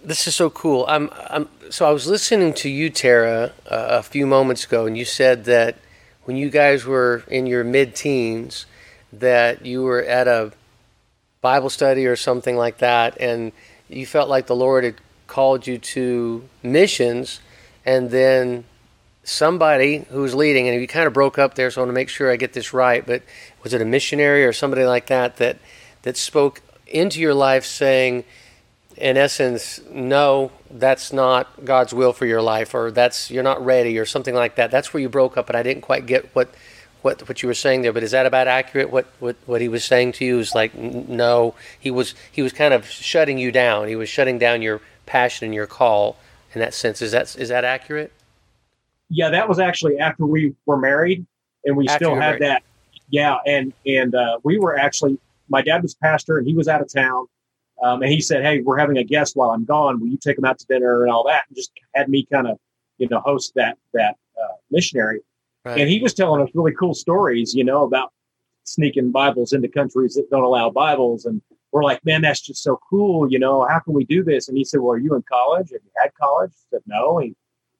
this 0.03 0.26
is 0.26 0.35
so 0.35 0.49
cool. 0.49 0.87
I'm, 0.88 1.11
I'm 1.12 1.49
so 1.69 1.87
I 1.87 1.93
was 1.93 2.06
listening 2.06 2.55
to 2.55 2.70
you, 2.70 2.88
Tara, 2.88 3.53
uh, 3.70 3.87
a 3.91 4.03
few 4.03 4.26
moments 4.26 4.65
ago, 4.65 4.87
and 4.87 4.97
you 4.97 5.05
said 5.05 5.44
that 5.44 5.76
when 6.25 6.38
you 6.38 6.49
guys 6.49 6.87
were 6.87 7.23
in 7.29 7.47
your 7.47 7.65
mid-teens, 7.65 8.65
that 9.12 9.67
you 9.67 9.82
were 9.82 10.03
at 10.03 10.26
a 10.26 10.53
Bible 11.43 11.69
study 11.71 12.06
or 12.06 12.17
something 12.17 12.56
like 12.56 12.79
that, 12.79 13.21
and 13.21 13.53
you 13.91 14.06
felt 14.06 14.31
like 14.31 14.47
the 14.47 14.56
Lord 14.56 14.85
had 14.85 14.94
called 15.26 15.67
you 15.67 15.76
to 15.76 16.49
missions, 16.62 17.41
and 17.85 18.11
then 18.11 18.64
somebody 19.28 19.98
who 20.10 20.22
was 20.22 20.34
leading, 20.34 20.69
and 20.69 20.80
you 20.80 20.88
kind 20.88 21.06
of 21.06 21.12
broke 21.12 21.38
up 21.38 21.54
there, 21.54 21.70
so 21.70 21.80
I 21.80 21.82
want 21.82 21.90
to 21.90 21.94
make 21.94 22.08
sure 22.08 22.32
I 22.32 22.36
get 22.36 22.54
this 22.54 22.72
right. 22.72 23.04
But 23.06 23.22
was 23.62 23.75
it 23.75 23.82
a 23.82 23.84
missionary 23.84 24.44
or 24.44 24.52
somebody 24.52 24.84
like 24.84 25.06
that 25.08 25.36
that 25.36 25.58
that 26.02 26.16
spoke 26.16 26.62
into 26.86 27.20
your 27.20 27.34
life, 27.34 27.64
saying, 27.66 28.25
in 28.96 29.16
essence, 29.16 29.80
no, 29.90 30.50
that's 30.70 31.12
not 31.12 31.64
God's 31.64 31.92
will 31.92 32.12
for 32.12 32.25
your 32.25 32.40
life, 32.40 32.75
or 32.75 32.90
that's 32.90 33.30
you're 33.30 33.42
not 33.42 33.64
ready, 33.64 33.98
or 33.98 34.06
something 34.06 34.34
like 34.34 34.56
that. 34.56 34.70
That's 34.70 34.94
where 34.94 35.00
you 35.00 35.08
broke 35.08 35.36
up, 35.36 35.48
and 35.48 35.56
I 35.56 35.62
didn't 35.62 35.82
quite 35.82 36.06
get 36.06 36.34
what 36.34 36.48
what 37.02 37.28
what 37.28 37.42
you 37.42 37.48
were 37.48 37.54
saying 37.54 37.82
there. 37.82 37.92
But 37.92 38.02
is 38.02 38.12
that 38.12 38.25
about 38.25 38.48
accurate? 38.48 38.90
What 38.90 39.06
what 39.20 39.36
what 39.44 39.60
he 39.60 39.69
was 39.69 39.84
saying 39.84 40.12
to 40.12 40.25
you 40.25 40.38
is 40.38 40.54
like, 40.54 40.75
no, 40.75 41.54
he 41.78 41.90
was 41.90 42.14
he 42.32 42.40
was 42.40 42.54
kind 42.54 42.72
of 42.72 42.86
shutting 42.86 43.36
you 43.38 43.52
down. 43.52 43.88
He 43.88 43.96
was 43.96 44.08
shutting 44.08 44.38
down 44.38 44.62
your 44.62 44.80
passion 45.04 45.44
and 45.44 45.54
your 45.54 45.66
call 45.66 46.16
in 46.54 46.60
that 46.60 46.72
sense. 46.72 47.02
Is 47.02 47.12
that 47.12 47.36
is 47.36 47.50
that 47.50 47.64
accurate? 47.64 48.12
Yeah, 49.10 49.31
that 49.31 49.49
was 49.49 49.58
actually 49.58 49.99
after 49.99 50.26
we 50.26 50.55
were 50.66 50.76
married, 50.76 51.26
and 51.64 51.76
we 51.76 51.88
after 51.88 52.05
still 52.05 52.14
had 52.14 52.20
married. 52.20 52.43
that. 52.43 52.62
Yeah, 53.10 53.37
and 53.46 53.72
and 53.87 54.14
uh, 54.14 54.38
we 54.44 54.58
were 54.58 54.78
actually 54.78 55.19
my 55.49 55.62
dad 55.62 55.82
was 55.82 55.94
pastor, 55.94 56.38
and 56.38 56.46
he 56.46 56.55
was 56.55 56.69
out 56.69 56.82
of 56.82 56.93
town, 56.93 57.26
um, 57.82 58.02
and 58.02 58.12
he 58.12 58.20
said, 58.20 58.44
"Hey, 58.44 58.60
we're 58.60 58.78
having 58.78 58.99
a 58.99 59.05
guest 59.05 59.37
while 59.37 59.50
I'm 59.50 59.64
gone. 59.64 60.00
Will 60.00 60.08
you 60.08 60.19
take 60.19 60.37
him 60.37 60.44
out 60.44 60.58
to 60.58 60.66
dinner 60.66 61.02
and 61.02 61.12
all 61.12 61.25
that?" 61.25 61.44
And 61.49 61.56
just 61.56 61.72
had 61.94 62.08
me 62.08 62.26
kind 62.31 62.46
of 62.46 62.58
you 62.99 63.08
know 63.08 63.20
host 63.20 63.52
that 63.55 63.78
that 63.94 64.16
uh, 64.40 64.55
missionary, 64.70 65.20
right. 65.64 65.78
and 65.78 65.88
he 65.88 66.00
was 66.00 66.12
telling 66.12 66.43
us 66.43 66.50
really 66.54 66.72
cool 66.72 66.94
stories, 66.94 67.54
you 67.54 67.64
know, 67.64 67.84
about 67.84 68.12
sneaking 68.64 69.11
Bibles 69.11 69.52
into 69.54 69.69
countries 69.69 70.14
that 70.14 70.28
don't 70.31 70.44
allow 70.44 70.69
Bibles, 70.69 71.25
and 71.25 71.40
we're 71.72 71.84
like, 71.84 72.04
man, 72.04 72.22
that's 72.22 72.40
just 72.40 72.62
so 72.62 72.78
cool, 72.90 73.31
you 73.31 73.38
know. 73.38 73.66
How 73.66 73.78
can 73.78 73.94
we 73.94 74.04
do 74.04 74.22
this? 74.22 74.49
And 74.49 74.58
he 74.58 74.64
said, 74.64 74.81
"Well, 74.81 74.93
are 74.93 74.99
you 74.99 75.14
in 75.14 75.22
college? 75.22 75.70
Have 75.72 75.81
you 75.82 75.90
had 75.96 76.11
college?" 76.20 76.50
I 76.52 76.76
said, 76.76 76.82
"No." 76.87 77.19
He 77.19 77.34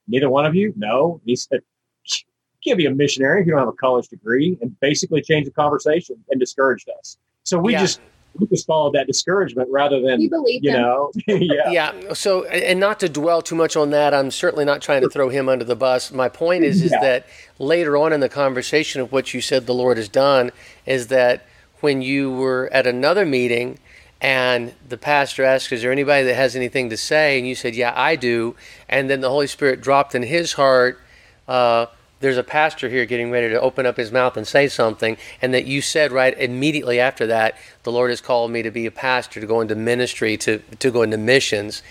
neither 0.09 0.29
one 0.29 0.45
of 0.45 0.55
you? 0.55 0.73
No. 0.75 1.21
He 1.25 1.35
said, 1.35 1.61
you 2.05 2.71
can't 2.71 2.77
be 2.77 2.85
a 2.85 2.91
missionary 2.91 3.41
if 3.41 3.47
you 3.47 3.53
don't 3.53 3.61
have 3.61 3.69
a 3.69 3.73
college 3.73 4.07
degree 4.09 4.57
and 4.61 4.77
basically 4.79 5.21
changed 5.21 5.47
the 5.47 5.53
conversation 5.53 6.17
and 6.29 6.39
discouraged 6.39 6.89
us. 6.99 7.17
So 7.43 7.57
we 7.57 7.73
yeah. 7.73 7.81
just 7.81 8.01
we 8.35 8.47
just 8.47 8.67
followed 8.67 8.93
that 8.93 9.07
discouragement 9.07 9.69
rather 9.71 10.01
than 10.01 10.21
you, 10.21 10.29
you 10.61 10.71
know 10.71 11.11
yeah 11.27 11.71
yeah 11.71 12.13
so 12.13 12.45
and 12.45 12.79
not 12.79 12.99
to 12.99 13.09
dwell 13.09 13.41
too 13.41 13.55
much 13.55 13.75
on 13.75 13.89
that 13.89 14.13
i'm 14.13 14.29
certainly 14.29 14.63
not 14.63 14.81
trying 14.81 15.01
to 15.01 15.09
throw 15.09 15.29
him 15.29 15.49
under 15.49 15.65
the 15.65 15.75
bus 15.75 16.11
my 16.11 16.29
point 16.29 16.63
is 16.63 16.81
is 16.83 16.91
yeah. 16.91 17.01
that 17.01 17.27
later 17.57 17.97
on 17.97 18.13
in 18.13 18.19
the 18.19 18.29
conversation 18.29 19.01
of 19.01 19.11
what 19.11 19.33
you 19.33 19.41
said 19.41 19.65
the 19.65 19.73
lord 19.73 19.97
has 19.97 20.07
done 20.07 20.51
is 20.85 21.07
that 21.07 21.43
when 21.79 22.01
you 22.01 22.31
were 22.31 22.69
at 22.71 22.85
another 22.85 23.25
meeting 23.25 23.79
and 24.21 24.73
the 24.87 24.97
pastor 24.97 25.43
asked, 25.43 25.71
Is 25.71 25.81
there 25.81 25.91
anybody 25.91 26.25
that 26.25 26.35
has 26.35 26.55
anything 26.55 26.89
to 26.89 26.97
say? 26.97 27.37
And 27.37 27.47
you 27.47 27.55
said, 27.55 27.75
Yeah, 27.75 27.93
I 27.95 28.15
do. 28.15 28.55
And 28.89 29.09
then 29.09 29.21
the 29.21 29.29
Holy 29.29 29.47
Spirit 29.47 29.81
dropped 29.81 30.13
in 30.13 30.23
his 30.23 30.53
heart, 30.53 30.99
uh, 31.47 31.85
There's 32.19 32.37
a 32.37 32.43
pastor 32.43 32.89
here 32.89 33.05
getting 33.05 33.31
ready 33.31 33.49
to 33.49 33.61
open 33.61 33.85
up 33.85 33.95
his 33.95 34.11
mouth 34.11 34.35
and 34.35 34.45
say 34.45 34.67
something. 34.67 35.15
And 35.41 35.53
that 35.53 35.65
you 35.65 35.81
said 35.81 36.11
right 36.11 36.37
immediately 36.37 36.99
after 36.99 37.27
that, 37.27 37.55
The 37.83 37.93
Lord 37.93 38.09
has 38.09 38.19
called 38.19 38.51
me 38.51 38.61
to 38.61 38.71
be 38.71 38.85
a 38.85 38.91
pastor, 38.91 39.39
to 39.39 39.47
go 39.47 39.61
into 39.61 39.75
ministry, 39.75 40.35
to, 40.37 40.57
to 40.57 40.91
go 40.91 41.01
into 41.01 41.17
missions. 41.17 41.81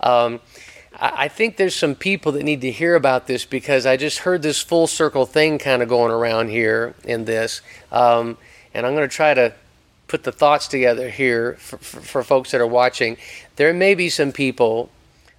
Um, 0.00 0.40
I 0.98 1.28
think 1.28 1.58
there's 1.58 1.74
some 1.74 1.94
people 1.94 2.32
that 2.32 2.42
need 2.42 2.62
to 2.62 2.70
hear 2.70 2.94
about 2.94 3.26
this 3.26 3.44
because 3.44 3.84
I 3.84 3.98
just 3.98 4.20
heard 4.20 4.40
this 4.40 4.62
full 4.62 4.86
circle 4.86 5.26
thing 5.26 5.58
kind 5.58 5.82
of 5.82 5.90
going 5.90 6.10
around 6.10 6.48
here 6.48 6.94
in 7.04 7.26
this. 7.26 7.60
Um, 7.92 8.38
and 8.72 8.86
I'm 8.86 8.94
going 8.94 9.06
to 9.06 9.14
try 9.14 9.34
to 9.34 9.52
put 10.08 10.24
the 10.24 10.32
thoughts 10.32 10.68
together 10.68 11.10
here 11.10 11.54
for, 11.54 11.78
for, 11.78 12.00
for, 12.00 12.22
folks 12.22 12.50
that 12.52 12.60
are 12.60 12.66
watching. 12.66 13.16
There 13.56 13.72
may 13.74 13.94
be 13.94 14.08
some 14.08 14.32
people 14.32 14.90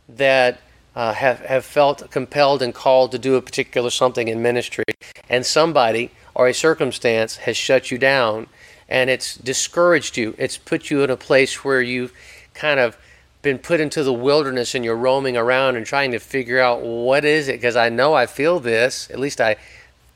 that 0.09 0.59
uh, 0.95 1.13
have, 1.13 1.39
have 1.39 1.65
felt 1.65 2.09
compelled 2.11 2.61
and 2.61 2.73
called 2.73 3.11
to 3.11 3.19
do 3.19 3.35
a 3.35 3.41
particular 3.41 3.89
something 3.89 4.27
in 4.27 4.41
ministry, 4.41 4.83
and 5.29 5.45
somebody 5.45 6.11
or 6.35 6.47
a 6.47 6.53
circumstance 6.53 7.37
has 7.37 7.55
shut 7.55 7.91
you 7.91 7.97
down 7.97 8.47
and 8.89 9.09
it's 9.09 9.35
discouraged 9.35 10.17
you. 10.17 10.35
It's 10.37 10.57
put 10.57 10.89
you 10.89 11.03
in 11.03 11.09
a 11.09 11.17
place 11.17 11.63
where 11.63 11.81
you've 11.81 12.13
kind 12.53 12.79
of 12.79 12.97
been 13.41 13.59
put 13.59 13.79
into 13.79 14.03
the 14.03 14.13
wilderness 14.13 14.75
and 14.75 14.83
you're 14.83 14.95
roaming 14.95 15.37
around 15.37 15.75
and 15.75 15.85
trying 15.85 16.11
to 16.11 16.19
figure 16.19 16.59
out 16.59 16.81
what 16.81 17.25
is 17.25 17.47
it 17.47 17.53
because 17.53 17.75
I 17.75 17.89
know 17.89 18.13
I 18.13 18.25
feel 18.25 18.59
this, 18.59 19.09
at 19.11 19.19
least 19.19 19.39
I 19.39 19.57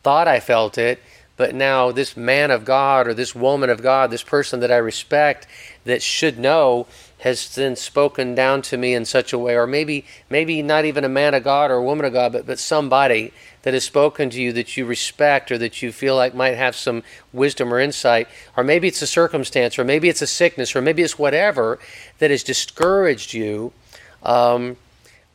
thought 0.03 0.27
I 0.27 0.39
felt 0.39 0.77
it 0.77 1.00
but 1.42 1.56
now 1.56 1.92
this 1.92 2.16
man 2.16 2.52
of 2.52 2.64
God 2.64 3.08
or 3.08 3.16
this 3.16 3.34
woman 3.34 3.72
of 3.72 3.82
God, 3.82 4.12
this 4.12 4.22
person 4.22 4.60
that 4.60 4.72
I 4.72 4.78
respect 4.78 5.48
that 5.86 6.04
should 6.04 6.38
know 6.38 6.86
has 7.22 7.56
then 7.56 7.76
spoken 7.76 8.36
down 8.36 8.62
to 8.62 8.78
me 8.78 8.94
in 8.94 9.06
such 9.06 9.34
a 9.34 9.40
way, 9.40 9.56
or 9.56 9.66
maybe 9.66 10.06
maybe 10.30 10.62
not 10.62 10.86
even 10.86 11.04
a 11.04 11.10
man 11.10 11.34
of 11.34 11.44
God 11.44 11.72
or 11.72 11.78
a 11.78 11.84
woman 11.84 12.06
of 12.06 12.14
God, 12.14 12.34
but, 12.34 12.46
but 12.46 12.60
somebody 12.60 13.34
that 13.64 13.74
has 13.74 13.84
spoken 13.84 14.30
to 14.30 14.40
you 14.40 14.54
that 14.54 14.78
you 14.78 14.86
respect 14.86 15.52
or 15.52 15.58
that 15.58 15.82
you 15.82 15.92
feel 15.92 16.16
like 16.16 16.36
might 16.36 16.58
have 16.58 16.76
some 16.76 17.02
wisdom 17.34 17.74
or 17.74 17.80
insight, 17.80 18.28
or 18.56 18.64
maybe 18.64 18.88
it's 18.88 19.02
a 19.02 19.08
circumstance, 19.08 19.80
or 19.80 19.84
maybe 19.84 20.10
it's 20.10 20.22
a 20.22 20.28
sickness, 20.28 20.76
or 20.76 20.82
maybe 20.84 21.02
it's 21.02 21.18
whatever 21.18 21.80
that 22.20 22.30
has 22.30 22.44
discouraged 22.44 23.34
you. 23.34 23.74
Um, 24.22 24.78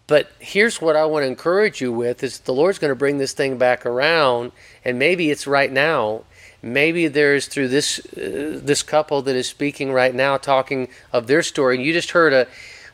but 0.07 0.31
here's 0.39 0.81
what 0.81 0.95
I 0.95 1.05
want 1.07 1.25
to 1.25 1.27
encourage 1.27 1.81
you 1.81 1.93
with 1.93 2.23
is 2.23 2.41
the 2.41 2.53
Lord's 2.53 2.79
going 2.79 2.91
to 2.91 2.97
bring 2.97 3.19
this 3.19 3.33
thing 3.33 3.59
back 3.59 3.85
around 3.85 4.53
and 4.85 4.99
maybe 4.99 5.31
it's 5.31 5.47
right 5.47 5.71
now. 5.71 6.23
Maybe 6.63 7.09
there's 7.09 7.47
through 7.47 7.69
this 7.69 7.99
uh, 8.17 8.61
this 8.63 8.83
couple 8.83 9.23
that 9.23 9.37
is 9.37 9.49
speaking 9.49 9.93
right 9.93 10.15
now 10.15 10.37
talking 10.37 10.89
of 11.13 11.27
their 11.27 11.43
story. 11.43 11.77
And 11.77 11.85
you 11.85 11.93
just 11.93 12.11
heard 12.11 12.33
a 12.33 12.47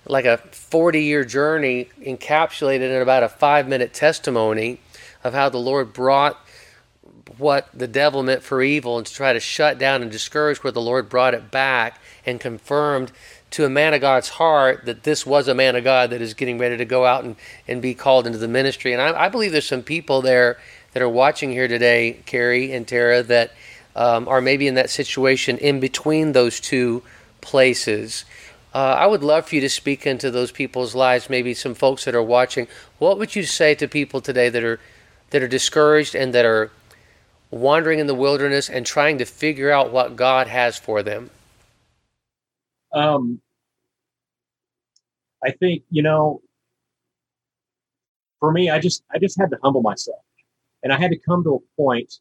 like 0.07 0.25
a 0.25 0.39
40 0.39 1.03
year 1.03 1.25
journey 1.25 1.89
encapsulated 2.01 2.95
in 2.95 3.03
about 3.03 3.23
a 3.23 3.29
5 3.29 3.69
minute 3.69 3.93
testimony 3.93 4.81
of 5.23 5.35
how 5.35 5.49
the 5.49 5.59
Lord 5.59 5.93
brought 5.93 6.39
what 7.39 7.69
the 7.73 7.87
devil 7.87 8.23
meant 8.23 8.43
for 8.43 8.63
evil 8.63 8.99
and 8.99 9.07
to 9.07 9.15
try 9.15 9.33
to 9.33 9.41
shut 9.41 9.79
down 9.79 10.03
and 10.03 10.11
discourage 10.11 10.63
where 10.63 10.73
the 10.73 10.81
Lord 10.81 11.09
brought 11.09 11.35
it 11.35 11.51
back 11.51 12.01
and 12.27 12.41
confirmed 12.41 13.13
to 13.53 13.65
a 13.65 13.71
man 13.71 13.95
of 13.95 14.01
God's 14.01 14.29
heart 14.31 14.85
that 14.87 15.03
this 15.03 15.25
was 15.25 15.49
a 15.49 15.55
man 15.55 15.77
of 15.77 15.85
God 15.85 16.11
that 16.11 16.21
is 16.21 16.35
getting 16.35 16.59
ready 16.59 16.77
to 16.77 16.85
go 16.85 17.05
out 17.05 17.25
and, 17.25 17.37
and 17.69 17.81
be 17.81 17.95
called 17.95 18.27
into 18.27 18.39
the 18.39 18.49
ministry. 18.49 18.93
And 18.93 19.01
I, 19.01 19.27
I 19.27 19.29
believe 19.29 19.53
there's 19.53 19.67
some 19.67 19.83
people 19.83 20.23
there 20.23 20.59
that 20.93 21.03
are 21.03 21.09
watching 21.09 21.51
here 21.51 21.69
today, 21.69 22.21
Kerry 22.27 22.73
and 22.73 22.87
Tara, 22.87 23.23
that 23.23 23.53
um, 23.95 24.29
are 24.29 24.41
maybe 24.41 24.67
in 24.67 24.75
that 24.75 24.91
situation 24.91 25.59
in 25.59 25.81
between 25.81 26.33
those 26.33 26.61
two 26.61 27.03
places. 27.41 28.25
Uh, 28.75 28.97
I 28.99 29.07
would 29.07 29.23
love 29.23 29.47
for 29.47 29.55
you 29.55 29.61
to 29.61 29.69
speak 29.69 30.07
into 30.07 30.31
those 30.31 30.51
people's 30.51 30.95
lives, 30.95 31.29
maybe 31.29 31.53
some 31.53 31.75
folks 31.75 32.05
that 32.07 32.15
are 32.15 32.23
watching. 32.23 32.69
What 32.99 33.19
would 33.19 33.37
you 33.37 33.43
say 33.43 33.75
to 33.75 33.87
people 33.87 34.21
today 34.21 34.49
that 34.49 34.65
are 34.65 34.81
that 35.31 35.43
are 35.43 35.49
discouraged 35.49 36.15
and 36.15 36.35
that 36.35 36.45
are 36.45 36.71
wandering 37.51 37.99
in 37.99 38.07
the 38.07 38.15
wilderness 38.15 38.69
and 38.69 38.85
trying 38.85 39.19
to 39.19 39.25
figure 39.25 39.71
out 39.71 39.93
what 39.93 40.17
God 40.17 40.47
has 40.47 40.79
for 40.79 41.03
them? 41.03 41.31
Um, 42.93 43.41
I 45.45 45.51
think 45.51 45.83
you 45.91 46.03
know, 46.03 46.41
for 48.41 48.53
me, 48.53 48.71
I 48.71 48.79
just 48.79 49.03
I 49.13 49.19
just 49.19 49.39
had 49.39 49.51
to 49.51 49.59
humble 49.63 49.83
myself, 49.83 50.21
and 50.83 50.93
I 50.93 50.99
had 50.99 51.11
to 51.11 51.19
come 51.19 51.43
to 51.45 51.57
a 51.57 51.77
point. 51.83 52.21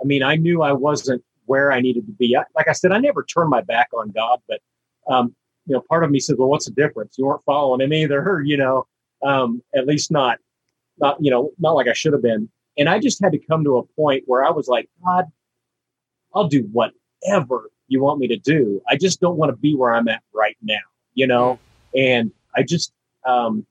I 0.00 0.04
mean, 0.04 0.22
I 0.22 0.36
knew 0.36 0.62
I 0.62 0.72
wasn't 0.72 1.22
where 1.46 1.72
I 1.72 1.80
needed 1.80 2.06
to 2.06 2.12
be. 2.12 2.36
I, 2.36 2.44
like 2.54 2.68
I 2.68 2.72
said, 2.72 2.92
I 2.92 2.98
never 2.98 3.24
turned 3.24 3.50
my 3.50 3.60
back 3.60 3.88
on 3.94 4.10
God, 4.10 4.40
but 4.48 4.60
um, 5.08 5.34
you 5.66 5.74
know, 5.74 5.82
part 5.88 6.04
of 6.04 6.10
me 6.10 6.20
said, 6.20 6.36
"Well, 6.38 6.48
what's 6.48 6.66
the 6.66 6.72
difference? 6.72 7.16
You 7.18 7.26
weren't 7.26 7.44
following 7.44 7.80
him 7.80 7.92
either, 7.92 8.42
you 8.44 8.56
know, 8.56 8.86
um, 9.22 9.62
at 9.74 9.86
least 9.86 10.10
not, 10.10 10.38
not 10.98 11.16
you 11.20 11.30
know, 11.30 11.50
not 11.58 11.72
like 11.72 11.88
I 11.88 11.92
should 11.94 12.12
have 12.12 12.22
been." 12.22 12.48
And 12.78 12.88
I 12.88 12.98
just 12.98 13.22
had 13.22 13.32
to 13.32 13.38
come 13.38 13.64
to 13.64 13.76
a 13.76 13.82
point 13.82 14.24
where 14.26 14.44
I 14.44 14.50
was 14.50 14.66
like, 14.66 14.88
God, 15.04 15.26
I'll 16.34 16.48
do 16.48 16.66
whatever 16.72 17.70
you 17.88 18.02
want 18.02 18.20
me 18.20 18.28
to 18.28 18.36
do. 18.36 18.80
I 18.88 18.96
just 18.96 19.20
don't 19.20 19.36
want 19.36 19.50
to 19.50 19.56
be 19.56 19.74
where 19.74 19.92
I'm 19.92 20.08
at 20.08 20.22
right 20.32 20.56
now, 20.62 20.80
you 21.14 21.26
know? 21.26 21.58
And 21.94 22.32
I 22.56 22.62
just, 22.62 22.92
um, 23.26 23.66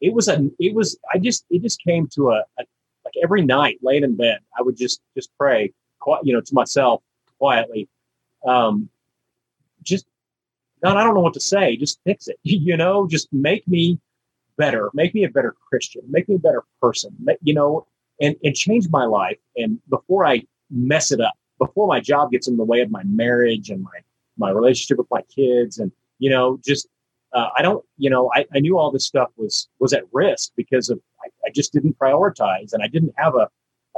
it 0.00 0.12
was 0.12 0.28
a, 0.28 0.48
it 0.58 0.74
was, 0.74 0.98
I 1.12 1.18
just, 1.18 1.44
it 1.50 1.62
just 1.62 1.82
came 1.82 2.06
to 2.14 2.30
a, 2.30 2.44
a 2.58 2.64
like 3.04 3.14
every 3.22 3.44
night 3.44 3.78
laying 3.82 4.04
in 4.04 4.16
bed, 4.16 4.38
I 4.58 4.62
would 4.62 4.76
just, 4.76 5.00
just 5.14 5.30
pray, 5.38 5.72
you 6.22 6.32
know, 6.32 6.40
to 6.40 6.54
myself 6.54 7.02
quietly. 7.38 7.88
Um, 8.46 8.88
just, 9.82 10.06
God, 10.82 10.96
I 10.96 11.04
don't 11.04 11.14
know 11.14 11.20
what 11.20 11.34
to 11.34 11.40
say. 11.40 11.76
Just 11.76 12.00
fix 12.04 12.28
it, 12.28 12.38
you 12.42 12.76
know, 12.76 13.06
just 13.06 13.32
make 13.32 13.66
me 13.68 13.98
better, 14.56 14.90
make 14.94 15.14
me 15.14 15.24
a 15.24 15.28
better 15.28 15.54
Christian, 15.68 16.02
make 16.08 16.28
me 16.28 16.36
a 16.36 16.38
better 16.38 16.64
person, 16.80 17.14
you 17.42 17.54
know, 17.54 17.86
and, 18.20 18.36
and 18.44 18.54
change 18.54 18.88
my 18.90 19.04
life. 19.04 19.38
And 19.56 19.80
before 19.88 20.24
I 20.24 20.44
mess 20.70 21.10
it 21.10 21.20
up, 21.20 21.34
before 21.58 21.86
my 21.86 22.00
job 22.00 22.30
gets 22.30 22.48
in 22.48 22.56
the 22.56 22.64
way 22.64 22.80
of 22.80 22.90
my 22.90 23.02
marriage 23.04 23.70
and 23.70 23.82
my, 23.82 24.00
my 24.36 24.50
relationship 24.50 24.98
with 24.98 25.06
my 25.10 25.22
kids 25.22 25.78
and, 25.78 25.92
you 26.18 26.30
know, 26.30 26.58
just, 26.64 26.88
uh, 27.32 27.48
I 27.56 27.62
don't, 27.62 27.84
you 27.98 28.10
know, 28.10 28.30
I, 28.34 28.44
I 28.54 28.60
knew 28.60 28.78
all 28.78 28.90
this 28.90 29.06
stuff 29.06 29.30
was, 29.36 29.68
was 29.78 29.92
at 29.92 30.04
risk 30.12 30.52
because 30.56 30.88
of, 30.88 31.00
I, 31.24 31.28
I 31.46 31.50
just 31.50 31.72
didn't 31.72 31.98
prioritize 31.98 32.72
and 32.72 32.82
I 32.82 32.88
didn't 32.88 33.14
have 33.16 33.34
a, 33.34 33.48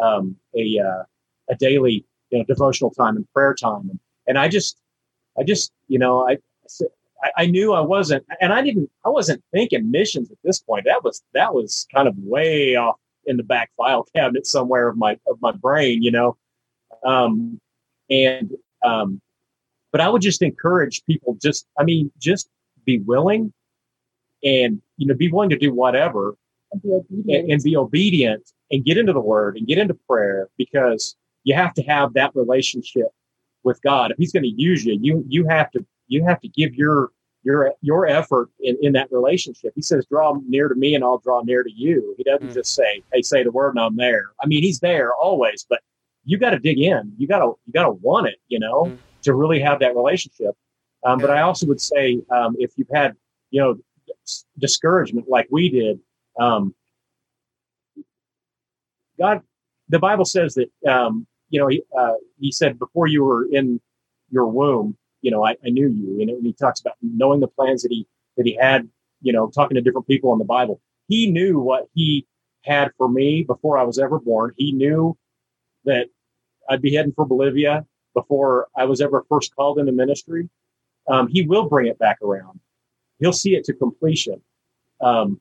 um, 0.02 0.36
a, 0.56 0.78
uh, 0.78 1.02
a 1.50 1.54
daily, 1.56 2.04
you 2.30 2.38
know, 2.38 2.44
devotional 2.44 2.90
time 2.90 3.16
and 3.16 3.30
prayer 3.32 3.54
time. 3.54 3.88
And, 3.90 4.00
and 4.26 4.38
I 4.38 4.48
just, 4.48 4.78
I 5.38 5.42
just, 5.42 5.72
you 5.88 5.98
know, 5.98 6.28
I, 6.28 6.38
I 7.36 7.46
knew 7.46 7.72
I 7.72 7.80
wasn't, 7.80 8.24
and 8.40 8.52
I 8.52 8.62
didn't, 8.62 8.90
I 9.04 9.08
wasn't 9.08 9.42
thinking 9.52 9.90
missions 9.90 10.30
at 10.30 10.38
this 10.44 10.60
point. 10.60 10.84
That 10.84 11.02
was, 11.02 11.22
that 11.34 11.54
was 11.54 11.86
kind 11.94 12.08
of 12.08 12.14
way 12.18 12.76
off 12.76 12.96
in 13.26 13.36
the 13.36 13.42
back 13.42 13.70
file 13.76 14.04
cabinet 14.14 14.46
somewhere 14.46 14.88
of 14.88 14.96
my 14.96 15.18
of 15.26 15.40
my 15.42 15.52
brain, 15.52 16.02
you 16.02 16.10
know. 16.10 16.36
Um, 17.04 17.60
and 18.10 18.52
um, 18.84 19.20
but 19.92 20.00
I 20.00 20.08
would 20.08 20.22
just 20.22 20.42
encourage 20.42 21.04
people 21.06 21.36
just 21.40 21.66
I 21.78 21.84
mean 21.84 22.10
just 22.18 22.48
be 22.84 22.98
willing 22.98 23.52
and 24.44 24.80
you 24.96 25.06
know 25.06 25.14
be 25.14 25.30
willing 25.30 25.50
to 25.50 25.58
do 25.58 25.72
whatever 25.72 26.36
and 26.72 26.82
be 26.82 26.90
obedient 26.90 27.44
and, 27.44 27.52
and 27.52 27.62
be 27.62 27.76
obedient 27.76 28.50
and 28.70 28.84
get 28.84 28.98
into 28.98 29.12
the 29.12 29.20
word 29.20 29.56
and 29.56 29.66
get 29.66 29.78
into 29.78 29.94
prayer 30.08 30.48
because 30.56 31.16
you 31.44 31.54
have 31.54 31.74
to 31.74 31.82
have 31.82 32.12
that 32.14 32.34
relationship 32.34 33.08
with 33.62 33.80
God. 33.82 34.10
If 34.10 34.18
he's 34.18 34.32
going 34.32 34.42
to 34.42 34.48
use 34.48 34.84
you, 34.84 34.98
you 35.00 35.24
you 35.28 35.46
have 35.48 35.70
to 35.72 35.84
you 36.08 36.24
have 36.24 36.40
to 36.40 36.48
give 36.48 36.74
your 36.74 37.10
your 37.42 37.72
your 37.80 38.06
effort 38.06 38.50
in, 38.60 38.76
in 38.82 38.92
that 38.92 39.10
relationship. 39.10 39.72
He 39.74 39.82
says, 39.82 40.06
"Draw 40.06 40.40
near 40.48 40.68
to 40.68 40.74
me, 40.74 40.94
and 40.94 41.04
I'll 41.04 41.18
draw 41.18 41.42
near 41.42 41.62
to 41.62 41.72
you." 41.72 42.14
He 42.18 42.24
doesn't 42.24 42.48
mm. 42.48 42.54
just 42.54 42.74
say, 42.74 43.02
"Hey, 43.12 43.22
say 43.22 43.44
the 43.44 43.52
word, 43.52 43.70
and 43.70 43.80
I'm 43.80 43.96
there." 43.96 44.30
I 44.42 44.46
mean, 44.46 44.62
he's 44.62 44.80
there 44.80 45.14
always, 45.14 45.64
but 45.68 45.80
you 46.26 46.38
got 46.38 46.50
to 46.50 46.58
dig 46.58 46.78
in. 46.78 47.12
You 47.16 47.26
got 47.26 47.38
to 47.38 47.54
you 47.66 47.72
got 47.72 47.84
to 47.84 47.92
want 47.92 48.26
it, 48.26 48.36
you 48.48 48.58
know, 48.58 48.84
mm. 48.84 48.98
to 49.22 49.34
really 49.34 49.60
have 49.60 49.80
that 49.80 49.96
relationship. 49.96 50.54
Um, 51.04 51.18
yeah. 51.18 51.26
But 51.26 51.36
I 51.36 51.40
also 51.40 51.66
would 51.66 51.80
say, 51.80 52.20
um, 52.30 52.56
if 52.58 52.72
you've 52.76 52.90
had 52.92 53.14
you 53.50 53.60
know 53.62 53.76
discouragement 54.58 55.28
like 55.28 55.48
we 55.50 55.70
did, 55.70 55.98
um, 56.38 56.74
God, 59.18 59.40
the 59.88 59.98
Bible 59.98 60.26
says 60.26 60.54
that 60.54 60.70
um, 60.86 61.26
you 61.48 61.58
know 61.58 61.68
he, 61.68 61.82
uh, 61.96 62.14
he 62.38 62.52
said 62.52 62.78
before 62.78 63.06
you 63.06 63.24
were 63.24 63.46
in 63.50 63.80
your 64.30 64.46
womb 64.46 64.98
you 65.26 65.32
know, 65.32 65.44
I, 65.44 65.56
I 65.66 65.70
knew 65.70 65.88
you. 65.88 66.20
And 66.20 66.46
he 66.46 66.52
talks 66.52 66.80
about 66.80 66.94
knowing 67.02 67.40
the 67.40 67.48
plans 67.48 67.82
that 67.82 67.90
he 67.90 68.06
that 68.36 68.46
he 68.46 68.54
had, 68.54 68.88
you 69.22 69.32
know, 69.32 69.48
talking 69.48 69.74
to 69.74 69.80
different 69.80 70.06
people 70.06 70.32
in 70.32 70.38
the 70.38 70.44
Bible. 70.44 70.80
He 71.08 71.28
knew 71.28 71.58
what 71.58 71.88
he 71.94 72.26
had 72.62 72.92
for 72.96 73.08
me 73.08 73.42
before 73.42 73.76
I 73.76 73.82
was 73.82 73.98
ever 73.98 74.20
born. 74.20 74.54
He 74.56 74.70
knew 74.70 75.18
that 75.84 76.06
I'd 76.68 76.82
be 76.82 76.94
heading 76.94 77.12
for 77.12 77.26
Bolivia 77.26 77.86
before 78.14 78.68
I 78.76 78.84
was 78.84 79.00
ever 79.00 79.24
first 79.28 79.54
called 79.54 79.78
into 79.78 79.92
ministry. 79.92 80.48
Um, 81.08 81.28
he 81.28 81.42
will 81.42 81.68
bring 81.68 81.86
it 81.86 81.98
back 81.98 82.20
around. 82.22 82.60
He'll 83.18 83.32
see 83.32 83.54
it 83.54 83.64
to 83.64 83.72
completion. 83.72 84.40
Um, 85.00 85.40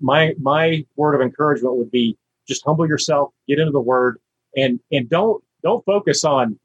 my 0.00 0.34
my 0.40 0.84
word 0.96 1.14
of 1.14 1.20
encouragement 1.20 1.76
would 1.76 1.90
be 1.90 2.16
just 2.46 2.64
humble 2.64 2.88
yourself, 2.88 3.32
get 3.46 3.58
into 3.58 3.72
the 3.72 3.80
Word, 3.80 4.18
and 4.56 4.80
and 4.90 5.08
don't 5.08 5.42
don't 5.62 5.84
focus 5.84 6.24
on 6.24 6.58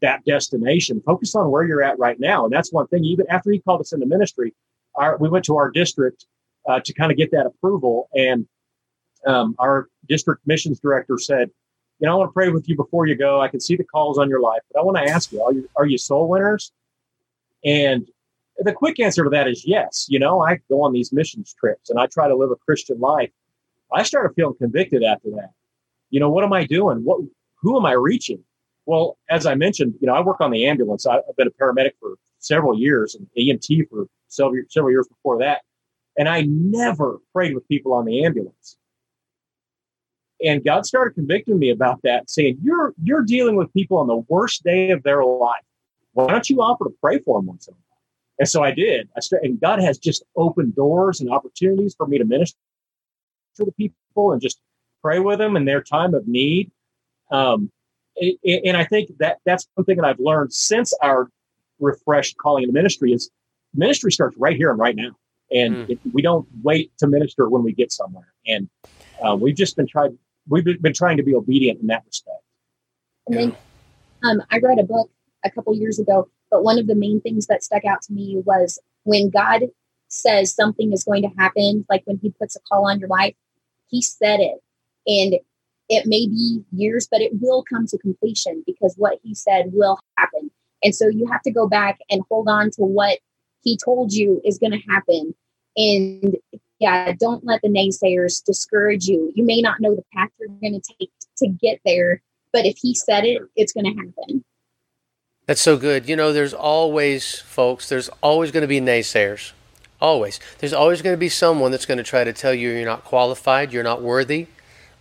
that 0.00 0.24
destination. 0.24 1.02
Focus 1.04 1.34
on 1.34 1.50
where 1.50 1.64
you're 1.64 1.82
at 1.82 1.98
right 1.98 2.18
now. 2.20 2.44
And 2.44 2.52
that's 2.52 2.72
one 2.72 2.86
thing. 2.88 3.04
Even 3.04 3.26
after 3.30 3.50
he 3.50 3.60
called 3.60 3.80
us 3.80 3.92
into 3.92 4.06
ministry, 4.06 4.52
our, 4.96 5.16
we 5.16 5.28
went 5.28 5.44
to 5.46 5.56
our 5.56 5.70
district 5.70 6.26
uh, 6.68 6.80
to 6.80 6.92
kind 6.92 7.10
of 7.10 7.16
get 7.16 7.30
that 7.30 7.46
approval. 7.46 8.08
And 8.14 8.46
um, 9.26 9.54
our 9.58 9.88
district 10.08 10.42
missions 10.44 10.80
director 10.80 11.18
said, 11.18 11.50
you 12.02 12.08
know, 12.08 12.14
I 12.14 12.16
want 12.16 12.30
to 12.30 12.32
pray 12.32 12.48
with 12.48 12.68
you 12.68 12.74
before 12.74 13.06
you 13.06 13.14
go. 13.14 13.40
I 13.40 13.46
can 13.46 13.60
see 13.60 13.76
the 13.76 13.84
calls 13.84 14.18
on 14.18 14.28
your 14.28 14.40
life, 14.40 14.60
but 14.72 14.80
I 14.80 14.82
want 14.82 14.96
to 14.96 15.04
ask 15.04 15.30
you, 15.30 15.40
are 15.40 15.52
you, 15.52 15.70
are 15.76 15.86
you 15.86 15.96
soul 15.96 16.28
winners? 16.28 16.72
And 17.64 18.08
the 18.58 18.72
quick 18.72 18.98
answer 18.98 19.22
to 19.22 19.30
that 19.30 19.46
is 19.46 19.64
yes. 19.64 20.06
You 20.08 20.18
know, 20.18 20.42
I 20.42 20.58
go 20.68 20.82
on 20.82 20.92
these 20.92 21.12
missions 21.12 21.54
trips 21.54 21.90
and 21.90 22.00
I 22.00 22.06
try 22.06 22.26
to 22.26 22.34
live 22.34 22.50
a 22.50 22.56
Christian 22.56 22.98
life. 22.98 23.30
I 23.92 24.02
started 24.02 24.34
feeling 24.34 24.56
convicted 24.58 25.04
after 25.04 25.30
that. 25.30 25.50
You 26.10 26.18
know, 26.18 26.28
what 26.28 26.42
am 26.42 26.52
I 26.52 26.64
doing? 26.64 27.04
What, 27.04 27.20
who 27.60 27.78
am 27.78 27.86
I 27.86 27.92
reaching? 27.92 28.42
Well, 28.84 29.16
as 29.30 29.46
I 29.46 29.54
mentioned, 29.54 29.94
you 30.00 30.08
know, 30.08 30.14
I 30.14 30.22
work 30.22 30.40
on 30.40 30.50
the 30.50 30.66
ambulance. 30.66 31.06
I've 31.06 31.22
been 31.36 31.46
a 31.46 31.50
paramedic 31.52 31.92
for 32.00 32.16
several 32.40 32.76
years 32.76 33.14
and 33.14 33.28
EMT 33.38 33.88
for 33.88 34.08
several, 34.26 34.60
several 34.70 34.90
years 34.90 35.06
before 35.06 35.38
that. 35.38 35.62
And 36.18 36.28
I 36.28 36.42
never 36.48 37.20
prayed 37.32 37.54
with 37.54 37.68
people 37.68 37.92
on 37.92 38.06
the 38.06 38.24
ambulance. 38.24 38.76
And 40.44 40.64
God 40.64 40.86
started 40.86 41.14
convicting 41.14 41.58
me 41.58 41.70
about 41.70 42.00
that, 42.02 42.28
saying, 42.28 42.58
You're 42.62 42.94
you're 43.02 43.22
dealing 43.22 43.56
with 43.56 43.72
people 43.72 43.98
on 43.98 44.06
the 44.06 44.16
worst 44.28 44.64
day 44.64 44.90
of 44.90 45.02
their 45.02 45.24
life. 45.24 45.62
Why 46.12 46.26
don't 46.28 46.48
you 46.50 46.60
offer 46.60 46.84
to 46.84 46.94
pray 47.00 47.18
for 47.20 47.38
them 47.38 47.46
once 47.46 47.68
in 47.68 47.74
a 47.74 47.76
while? 47.76 48.00
And 48.38 48.48
so 48.48 48.62
I 48.62 48.72
did. 48.72 49.08
I 49.16 49.20
started, 49.20 49.48
and 49.48 49.60
God 49.60 49.80
has 49.80 49.98
just 49.98 50.24
opened 50.36 50.74
doors 50.74 51.20
and 51.20 51.30
opportunities 51.30 51.94
for 51.94 52.06
me 52.06 52.18
to 52.18 52.24
minister 52.24 52.58
to 53.56 53.64
the 53.64 53.72
people 53.72 54.32
and 54.32 54.40
just 54.40 54.60
pray 55.02 55.18
with 55.18 55.38
them 55.38 55.56
in 55.56 55.64
their 55.64 55.82
time 55.82 56.14
of 56.14 56.26
need. 56.26 56.70
Um, 57.30 57.70
and 58.44 58.76
I 58.76 58.84
think 58.84 59.10
that 59.18 59.38
that's 59.44 59.66
one 59.74 59.84
thing 59.84 59.96
that 59.96 60.04
I've 60.04 60.20
learned 60.20 60.52
since 60.52 60.92
our 61.02 61.30
refreshed 61.80 62.36
calling 62.36 62.62
into 62.64 62.72
ministry 62.72 63.12
is 63.12 63.30
ministry 63.74 64.12
starts 64.12 64.36
right 64.36 64.56
here 64.56 64.70
and 64.70 64.78
right 64.78 64.94
now. 64.94 65.16
And 65.50 65.88
mm. 65.88 65.98
we 66.12 66.22
don't 66.22 66.46
wait 66.62 66.92
to 66.98 67.06
minister 67.06 67.48
when 67.48 67.62
we 67.62 67.72
get 67.72 67.92
somewhere. 67.92 68.32
And 68.46 68.68
uh, 69.22 69.36
we've 69.36 69.56
just 69.56 69.76
been 69.76 69.86
trying, 69.86 70.18
we've 70.48 70.64
been 70.64 70.94
trying 70.94 71.16
to 71.16 71.22
be 71.22 71.34
obedient 71.34 71.80
in 71.80 71.86
that 71.88 72.02
respect. 72.06 72.42
And 73.26 73.36
then 73.36 73.56
um, 74.24 74.42
I 74.50 74.58
read 74.58 74.78
a 74.78 74.84
book 74.84 75.10
a 75.44 75.50
couple 75.50 75.74
years 75.74 75.98
ago, 75.98 76.28
but 76.50 76.64
one 76.64 76.78
of 76.78 76.86
the 76.86 76.94
main 76.94 77.20
things 77.20 77.46
that 77.46 77.62
stuck 77.62 77.84
out 77.84 78.02
to 78.02 78.12
me 78.12 78.42
was 78.44 78.78
when 79.04 79.30
God 79.30 79.62
says 80.08 80.54
something 80.54 80.92
is 80.92 81.04
going 81.04 81.22
to 81.22 81.30
happen, 81.38 81.86
like 81.88 82.02
when 82.04 82.18
he 82.18 82.30
puts 82.30 82.56
a 82.56 82.60
call 82.60 82.88
on 82.88 82.98
your 82.98 83.08
life, 83.08 83.34
he 83.88 84.02
said 84.02 84.40
it. 84.40 84.58
And 85.06 85.40
it 85.88 86.06
may 86.06 86.26
be 86.26 86.62
years, 86.72 87.08
but 87.10 87.20
it 87.20 87.32
will 87.40 87.64
come 87.64 87.86
to 87.86 87.98
completion 87.98 88.62
because 88.66 88.94
what 88.96 89.18
he 89.22 89.34
said 89.34 89.70
will 89.72 89.98
happen. 90.16 90.50
And 90.82 90.94
so 90.94 91.08
you 91.08 91.26
have 91.26 91.42
to 91.42 91.50
go 91.50 91.68
back 91.68 91.98
and 92.10 92.22
hold 92.30 92.48
on 92.48 92.70
to 92.72 92.82
what 92.82 93.18
he 93.62 93.76
told 93.76 94.12
you 94.12 94.40
is 94.44 94.58
going 94.58 94.72
to 94.72 94.92
happen. 94.92 95.34
And 95.76 96.36
yeah, 96.82 97.12
don't 97.12 97.44
let 97.44 97.62
the 97.62 97.68
naysayers 97.68 98.44
discourage 98.44 99.06
you. 99.06 99.32
You 99.36 99.44
may 99.44 99.60
not 99.60 99.80
know 99.80 99.94
the 99.94 100.04
path 100.12 100.30
you're 100.38 100.48
going 100.48 100.80
to 100.80 100.94
take 100.98 101.10
to 101.38 101.46
get 101.48 101.80
there, 101.84 102.20
but 102.52 102.66
if 102.66 102.76
he 102.76 102.92
said 102.94 103.24
it, 103.24 103.40
it's 103.54 103.72
going 103.72 103.84
to 103.84 103.92
happen. 103.92 104.44
That's 105.46 105.60
so 105.60 105.76
good. 105.76 106.08
You 106.08 106.16
know, 106.16 106.32
there's 106.32 106.52
always, 106.52 107.38
folks, 107.38 107.88
there's 107.88 108.08
always 108.20 108.50
going 108.50 108.62
to 108.62 108.68
be 108.68 108.80
naysayers. 108.80 109.52
Always. 110.00 110.40
There's 110.58 110.72
always 110.72 111.02
going 111.02 111.14
to 111.14 111.18
be 111.18 111.28
someone 111.28 111.70
that's 111.70 111.86
going 111.86 111.98
to 111.98 112.04
try 112.04 112.24
to 112.24 112.32
tell 112.32 112.52
you 112.52 112.70
you're 112.70 112.84
not 112.84 113.04
qualified, 113.04 113.72
you're 113.72 113.84
not 113.84 114.02
worthy. 114.02 114.48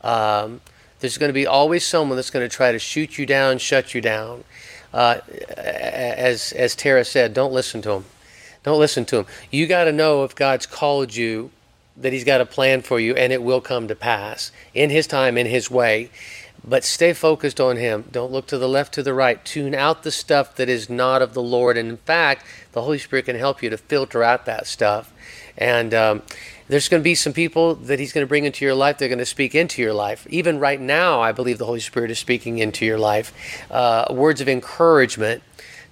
Um, 0.02 0.62
there's 1.00 1.18
going 1.18 1.30
to 1.30 1.34
be 1.34 1.48
always 1.48 1.84
someone 1.86 2.16
that's 2.16 2.30
going 2.30 2.48
to 2.48 2.56
try 2.56 2.72
to 2.72 2.78
shoot 2.78 3.18
you 3.18 3.26
down, 3.26 3.58
shut 3.58 3.96
you 3.96 4.02
down. 4.02 4.44
Uh, 4.94 5.18
as 5.58 6.52
as 6.52 6.76
Tara 6.76 7.06
said, 7.06 7.34
don't 7.34 7.54
listen 7.54 7.82
to 7.84 7.90
them. 7.90 8.06
Don't 8.64 8.78
listen 8.78 9.06
to 9.06 9.16
them. 9.16 9.26
You 9.50 9.66
got 9.66 9.86
to 9.86 9.92
know 9.92 10.24
if 10.24 10.36
God's 10.36 10.68
called 10.68 11.16
you, 11.16 11.50
that 11.98 12.14
He's 12.14 12.24
got 12.24 12.42
a 12.42 12.46
plan 12.46 12.82
for 12.82 13.00
you, 13.00 13.16
and 13.16 13.34
it 13.34 13.44
will 13.44 13.62
come 13.62 13.88
to 13.88 13.96
pass 13.96 14.52
in 14.74 14.90
His 14.90 15.08
time, 15.08 15.38
in 15.38 15.48
His 15.48 15.70
way. 15.70 16.10
But 16.64 16.84
stay 16.84 17.14
focused 17.14 17.60
on 17.60 17.78
Him. 17.78 18.06
Don't 18.12 18.32
look 18.32 18.46
to 18.48 18.58
the 18.58 18.70
left, 18.70 18.94
to 18.94 19.04
the 19.04 19.14
right. 19.14 19.44
Tune 19.44 19.74
out 19.74 20.04
the 20.04 20.12
stuff 20.12 20.56
that 20.56 20.70
is 20.70 20.90
not 20.90 21.22
of 21.22 21.34
the 21.34 21.42
Lord. 21.42 21.76
And 21.76 21.90
in 21.90 21.98
fact, 21.98 22.46
the 22.74 22.84
Holy 22.84 23.00
Spirit 23.00 23.26
can 23.26 23.36
help 23.36 23.64
you 23.64 23.70
to 23.72 23.78
filter 23.78 24.24
out 24.24 24.46
that 24.46 24.68
stuff. 24.68 25.12
And 25.58 25.94
um, 25.94 26.22
there's 26.68 26.88
going 26.88 27.02
to 27.02 27.04
be 27.04 27.16
some 27.16 27.34
people 27.34 27.76
that 27.76 28.00
He's 28.00 28.14
going 28.14 28.26
to 28.26 28.30
bring 28.30 28.46
into 28.46 28.64
your 28.64 28.76
life. 28.76 28.98
They're 28.98 29.10
going 29.10 29.20
to 29.20 29.26
speak 29.26 29.56
into 29.56 29.82
your 29.82 29.94
life. 29.94 30.28
Even 30.30 30.60
right 30.60 30.80
now, 30.80 31.20
I 31.20 31.32
believe 31.32 31.58
the 31.58 31.66
Holy 31.66 31.80
Spirit 31.80 32.12
is 32.12 32.20
speaking 32.20 32.60
into 32.60 32.86
your 32.86 33.00
life. 33.00 33.34
Uh, 33.72 34.06
words 34.12 34.40
of 34.40 34.48
encouragement 34.48 35.42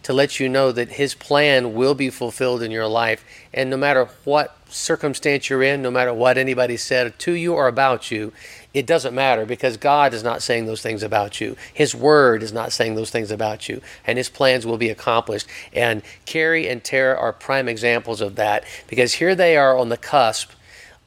to 0.03 0.13
let 0.13 0.39
you 0.39 0.47
know 0.47 0.71
that 0.71 0.89
His 0.89 1.15
plan 1.15 1.73
will 1.73 1.95
be 1.95 2.09
fulfilled 2.09 2.61
in 2.61 2.71
your 2.71 2.87
life. 2.87 3.25
And 3.53 3.69
no 3.69 3.77
matter 3.77 4.05
what 4.23 4.55
circumstance 4.69 5.49
you're 5.49 5.63
in, 5.63 5.81
no 5.81 5.91
matter 5.91 6.13
what 6.13 6.37
anybody 6.37 6.77
said 6.77 7.17
to 7.19 7.33
you 7.33 7.53
or 7.53 7.67
about 7.67 8.11
you, 8.11 8.31
it 8.73 8.85
doesn't 8.85 9.15
matter 9.15 9.45
because 9.45 9.77
God 9.77 10.13
is 10.13 10.23
not 10.23 10.41
saying 10.41 10.65
those 10.65 10.81
things 10.81 11.03
about 11.03 11.41
you. 11.41 11.55
His 11.73 11.95
word 11.95 12.43
is 12.43 12.53
not 12.53 12.71
saying 12.71 12.95
those 12.95 13.09
things 13.09 13.31
about 13.31 13.67
you, 13.67 13.81
and 14.05 14.17
His 14.17 14.29
plans 14.29 14.65
will 14.65 14.77
be 14.77 14.89
accomplished. 14.89 15.47
And 15.73 16.03
Kerry 16.25 16.67
and 16.67 16.83
Tara 16.83 17.17
are 17.17 17.33
prime 17.33 17.67
examples 17.67 18.21
of 18.21 18.35
that 18.35 18.63
because 18.87 19.15
here 19.15 19.35
they 19.35 19.57
are 19.57 19.77
on 19.77 19.89
the 19.89 19.97
cusp 19.97 20.51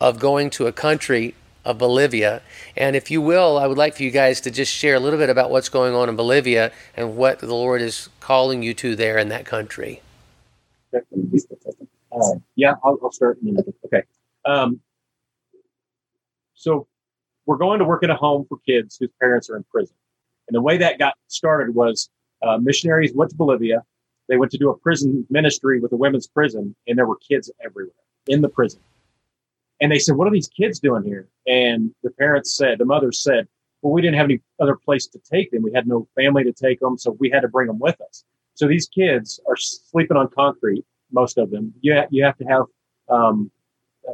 of 0.00 0.18
going 0.18 0.50
to 0.50 0.66
a 0.66 0.72
country 0.72 1.34
of 1.64 1.78
Bolivia. 1.78 2.42
And 2.76 2.96
if 2.96 3.10
you 3.10 3.20
will, 3.20 3.56
I 3.58 3.66
would 3.68 3.78
like 3.78 3.96
for 3.96 4.02
you 4.02 4.10
guys 4.10 4.40
to 4.42 4.50
just 4.50 4.72
share 4.72 4.96
a 4.96 5.00
little 5.00 5.18
bit 5.18 5.30
about 5.30 5.50
what's 5.50 5.68
going 5.68 5.94
on 5.94 6.08
in 6.08 6.16
Bolivia 6.16 6.72
and 6.96 7.16
what 7.16 7.38
the 7.38 7.46
Lord 7.46 7.80
is 7.80 8.08
calling 8.20 8.62
you 8.62 8.74
to 8.74 8.96
there 8.96 9.18
in 9.18 9.28
that 9.28 9.44
country. 9.44 10.02
Uh, 12.14 12.38
yeah, 12.56 12.74
I'll, 12.84 12.98
I'll 13.02 13.12
start. 13.12 13.38
Okay. 13.86 14.02
Um, 14.44 14.80
so 16.54 16.86
we're 17.46 17.56
going 17.56 17.78
to 17.78 17.84
work 17.84 18.02
in 18.02 18.10
a 18.10 18.16
home 18.16 18.46
for 18.48 18.58
kids 18.66 18.96
whose 18.98 19.10
parents 19.20 19.50
are 19.50 19.56
in 19.56 19.64
prison. 19.64 19.96
And 20.48 20.54
the 20.54 20.60
way 20.60 20.76
that 20.78 20.98
got 20.98 21.14
started 21.28 21.74
was 21.74 22.10
uh, 22.42 22.58
missionaries 22.58 23.12
went 23.14 23.30
to 23.30 23.36
Bolivia. 23.36 23.82
They 24.28 24.36
went 24.36 24.52
to 24.52 24.58
do 24.58 24.70
a 24.70 24.78
prison 24.78 25.26
ministry 25.30 25.80
with 25.80 25.92
a 25.92 25.96
women's 25.96 26.26
prison, 26.26 26.74
and 26.86 26.96
there 26.96 27.06
were 27.06 27.16
kids 27.16 27.50
everywhere 27.64 27.94
in 28.26 28.40
the 28.40 28.48
prison. 28.48 28.80
And 29.80 29.90
they 29.90 29.98
said, 29.98 30.16
What 30.16 30.28
are 30.28 30.32
these 30.32 30.48
kids 30.48 30.78
doing 30.78 31.04
here? 31.04 31.28
And 31.46 31.92
the 32.02 32.10
parents 32.10 32.56
said, 32.56 32.78
the 32.78 32.84
mothers 32.84 33.22
said, 33.22 33.48
Well, 33.82 33.92
we 33.92 34.00
didn't 34.00 34.16
have 34.16 34.26
any 34.26 34.40
other 34.60 34.76
place 34.76 35.06
to 35.08 35.18
take 35.18 35.50
them. 35.50 35.62
We 35.62 35.72
had 35.72 35.88
no 35.88 36.06
family 36.14 36.44
to 36.44 36.52
take 36.52 36.80
them, 36.80 36.96
so 36.98 37.16
we 37.18 37.30
had 37.30 37.40
to 37.40 37.48
bring 37.48 37.66
them 37.66 37.78
with 37.78 38.00
us. 38.00 38.24
So 38.54 38.68
these 38.68 38.86
kids 38.86 39.40
are 39.48 39.56
sleeping 39.56 40.16
on 40.16 40.28
concrete, 40.28 40.84
most 41.12 41.38
of 41.38 41.50
them. 41.50 41.72
You, 41.80 41.94
ha- 41.94 42.06
you 42.10 42.24
have 42.24 42.36
to 42.38 42.44
have 42.44 42.62
um, 43.08 43.50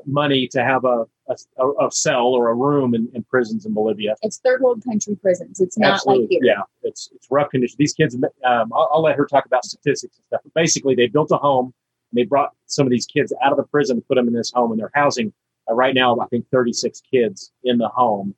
money 0.06 0.48
to 0.48 0.64
have 0.64 0.84
a, 0.84 1.04
a, 1.28 1.86
a, 1.86 1.90
cell 1.90 2.26
or 2.26 2.48
a 2.48 2.54
room 2.54 2.94
in, 2.94 3.08
in, 3.14 3.22
prisons 3.24 3.66
in 3.66 3.74
Bolivia. 3.74 4.16
It's 4.22 4.38
third 4.38 4.60
world 4.60 4.82
country 4.84 5.16
prisons. 5.16 5.60
It's 5.60 5.78
not 5.78 5.94
Absolutely. 5.94 6.24
like 6.24 6.30
here. 6.30 6.40
Yeah, 6.42 6.62
it's 6.82 7.10
it's 7.14 7.26
rough 7.30 7.50
conditions. 7.50 7.76
These 7.76 7.94
kids, 7.94 8.14
um, 8.14 8.72
I'll, 8.72 8.88
I'll, 8.92 9.02
let 9.02 9.16
her 9.16 9.26
talk 9.26 9.46
about 9.46 9.64
statistics 9.64 10.16
and 10.16 10.24
stuff. 10.26 10.40
But 10.44 10.54
basically, 10.54 10.94
they 10.94 11.06
built 11.06 11.30
a 11.30 11.36
home 11.36 11.72
and 12.10 12.18
they 12.18 12.24
brought 12.24 12.52
some 12.66 12.86
of 12.86 12.90
these 12.90 13.06
kids 13.06 13.32
out 13.42 13.52
of 13.52 13.58
the 13.58 13.64
prison 13.64 13.96
and 13.96 14.06
put 14.06 14.16
them 14.16 14.28
in 14.28 14.34
this 14.34 14.52
home, 14.52 14.72
and 14.72 14.80
they're 14.80 14.90
housing 14.94 15.32
uh, 15.70 15.74
right 15.74 15.94
now. 15.94 16.18
I 16.18 16.26
think 16.26 16.46
36 16.50 17.02
kids 17.10 17.52
in 17.64 17.78
the 17.78 17.88
home, 17.88 18.34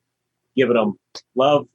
giving 0.55 0.75
them 0.75 0.97
love, 1.35 1.67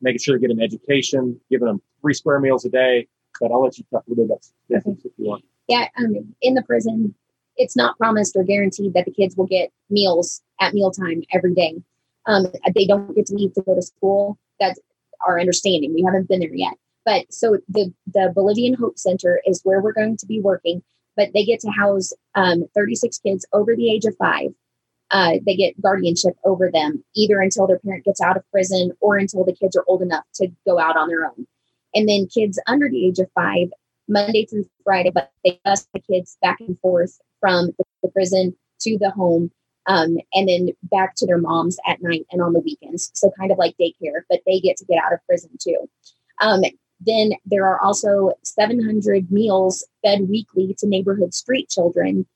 making 0.00 0.20
sure 0.20 0.36
they 0.36 0.46
get 0.46 0.50
an 0.50 0.62
education, 0.62 1.40
giving 1.50 1.66
them 1.66 1.80
three 2.00 2.14
square 2.14 2.40
meals 2.40 2.64
a 2.64 2.70
day. 2.70 3.08
But 3.40 3.52
I'll 3.52 3.62
let 3.62 3.78
you 3.78 3.84
talk 3.92 4.04
a 4.06 4.10
little 4.10 4.24
bit 4.24 4.30
about 4.32 4.44
statistics 4.44 5.04
if 5.04 5.12
you 5.16 5.28
want. 5.28 5.44
Yeah, 5.68 5.88
um, 5.98 6.34
in 6.40 6.54
the 6.54 6.62
prison, 6.62 7.14
it's 7.56 7.76
not 7.76 7.98
promised 7.98 8.34
or 8.36 8.44
guaranteed 8.44 8.94
that 8.94 9.04
the 9.04 9.12
kids 9.12 9.36
will 9.36 9.46
get 9.46 9.70
meals 9.90 10.40
at 10.60 10.74
mealtime 10.74 11.22
every 11.32 11.54
day. 11.54 11.82
Um, 12.26 12.46
they 12.74 12.86
don't 12.86 13.14
get 13.14 13.26
to 13.26 13.34
leave 13.34 13.52
to 13.54 13.62
go 13.62 13.74
to 13.74 13.82
school. 13.82 14.38
That's 14.60 14.80
our 15.26 15.38
understanding. 15.38 15.94
We 15.94 16.02
haven't 16.02 16.28
been 16.28 16.40
there 16.40 16.54
yet. 16.54 16.74
But 17.04 17.32
so 17.32 17.58
the, 17.68 17.92
the 18.06 18.32
Bolivian 18.34 18.74
Hope 18.74 18.98
Center 18.98 19.40
is 19.46 19.60
where 19.64 19.80
we're 19.80 19.92
going 19.92 20.16
to 20.18 20.26
be 20.26 20.40
working, 20.40 20.82
but 21.16 21.30
they 21.32 21.44
get 21.44 21.60
to 21.60 21.70
house 21.70 22.12
um, 22.34 22.64
36 22.74 23.18
kids 23.18 23.46
over 23.52 23.74
the 23.74 23.90
age 23.90 24.04
of 24.04 24.16
five. 24.16 24.50
Uh, 25.10 25.38
they 25.44 25.56
get 25.56 25.80
guardianship 25.80 26.34
over 26.44 26.70
them 26.70 27.02
either 27.16 27.40
until 27.40 27.66
their 27.66 27.78
parent 27.78 28.04
gets 28.04 28.20
out 28.20 28.36
of 28.36 28.50
prison 28.50 28.92
or 29.00 29.16
until 29.16 29.42
the 29.42 29.54
kids 29.54 29.74
are 29.74 29.84
old 29.88 30.02
enough 30.02 30.24
to 30.34 30.48
go 30.66 30.78
out 30.78 30.96
on 30.96 31.08
their 31.08 31.24
own. 31.24 31.46
And 31.94 32.06
then 32.06 32.26
kids 32.26 32.60
under 32.66 32.90
the 32.90 33.06
age 33.06 33.18
of 33.18 33.30
five, 33.34 33.68
Monday 34.08 34.46
through 34.46 34.68
Friday, 34.84 35.10
but 35.10 35.30
they 35.44 35.60
bus 35.64 35.86
the 35.92 36.00
kids 36.00 36.38
back 36.42 36.60
and 36.60 36.78
forth 36.80 37.18
from 37.40 37.70
the 38.02 38.08
prison 38.08 38.56
to 38.80 38.98
the 38.98 39.10
home 39.10 39.50
um, 39.86 40.18
and 40.34 40.48
then 40.48 40.70
back 40.84 41.14
to 41.16 41.26
their 41.26 41.38
moms 41.38 41.78
at 41.86 42.02
night 42.02 42.26
and 42.30 42.42
on 42.42 42.52
the 42.52 42.60
weekends. 42.60 43.10
So 43.14 43.30
kind 43.38 43.50
of 43.50 43.58
like 43.58 43.76
daycare, 43.78 44.22
but 44.28 44.40
they 44.46 44.60
get 44.60 44.76
to 44.78 44.84
get 44.84 45.02
out 45.02 45.12
of 45.12 45.24
prison 45.26 45.50
too. 45.60 45.88
Um, 46.40 46.62
then 47.00 47.32
there 47.46 47.66
are 47.66 47.80
also 47.80 48.32
700 48.42 49.30
meals 49.30 49.86
fed 50.04 50.28
weekly 50.28 50.74
to 50.78 50.86
neighborhood 50.86 51.32
street 51.32 51.68
children 51.68 52.26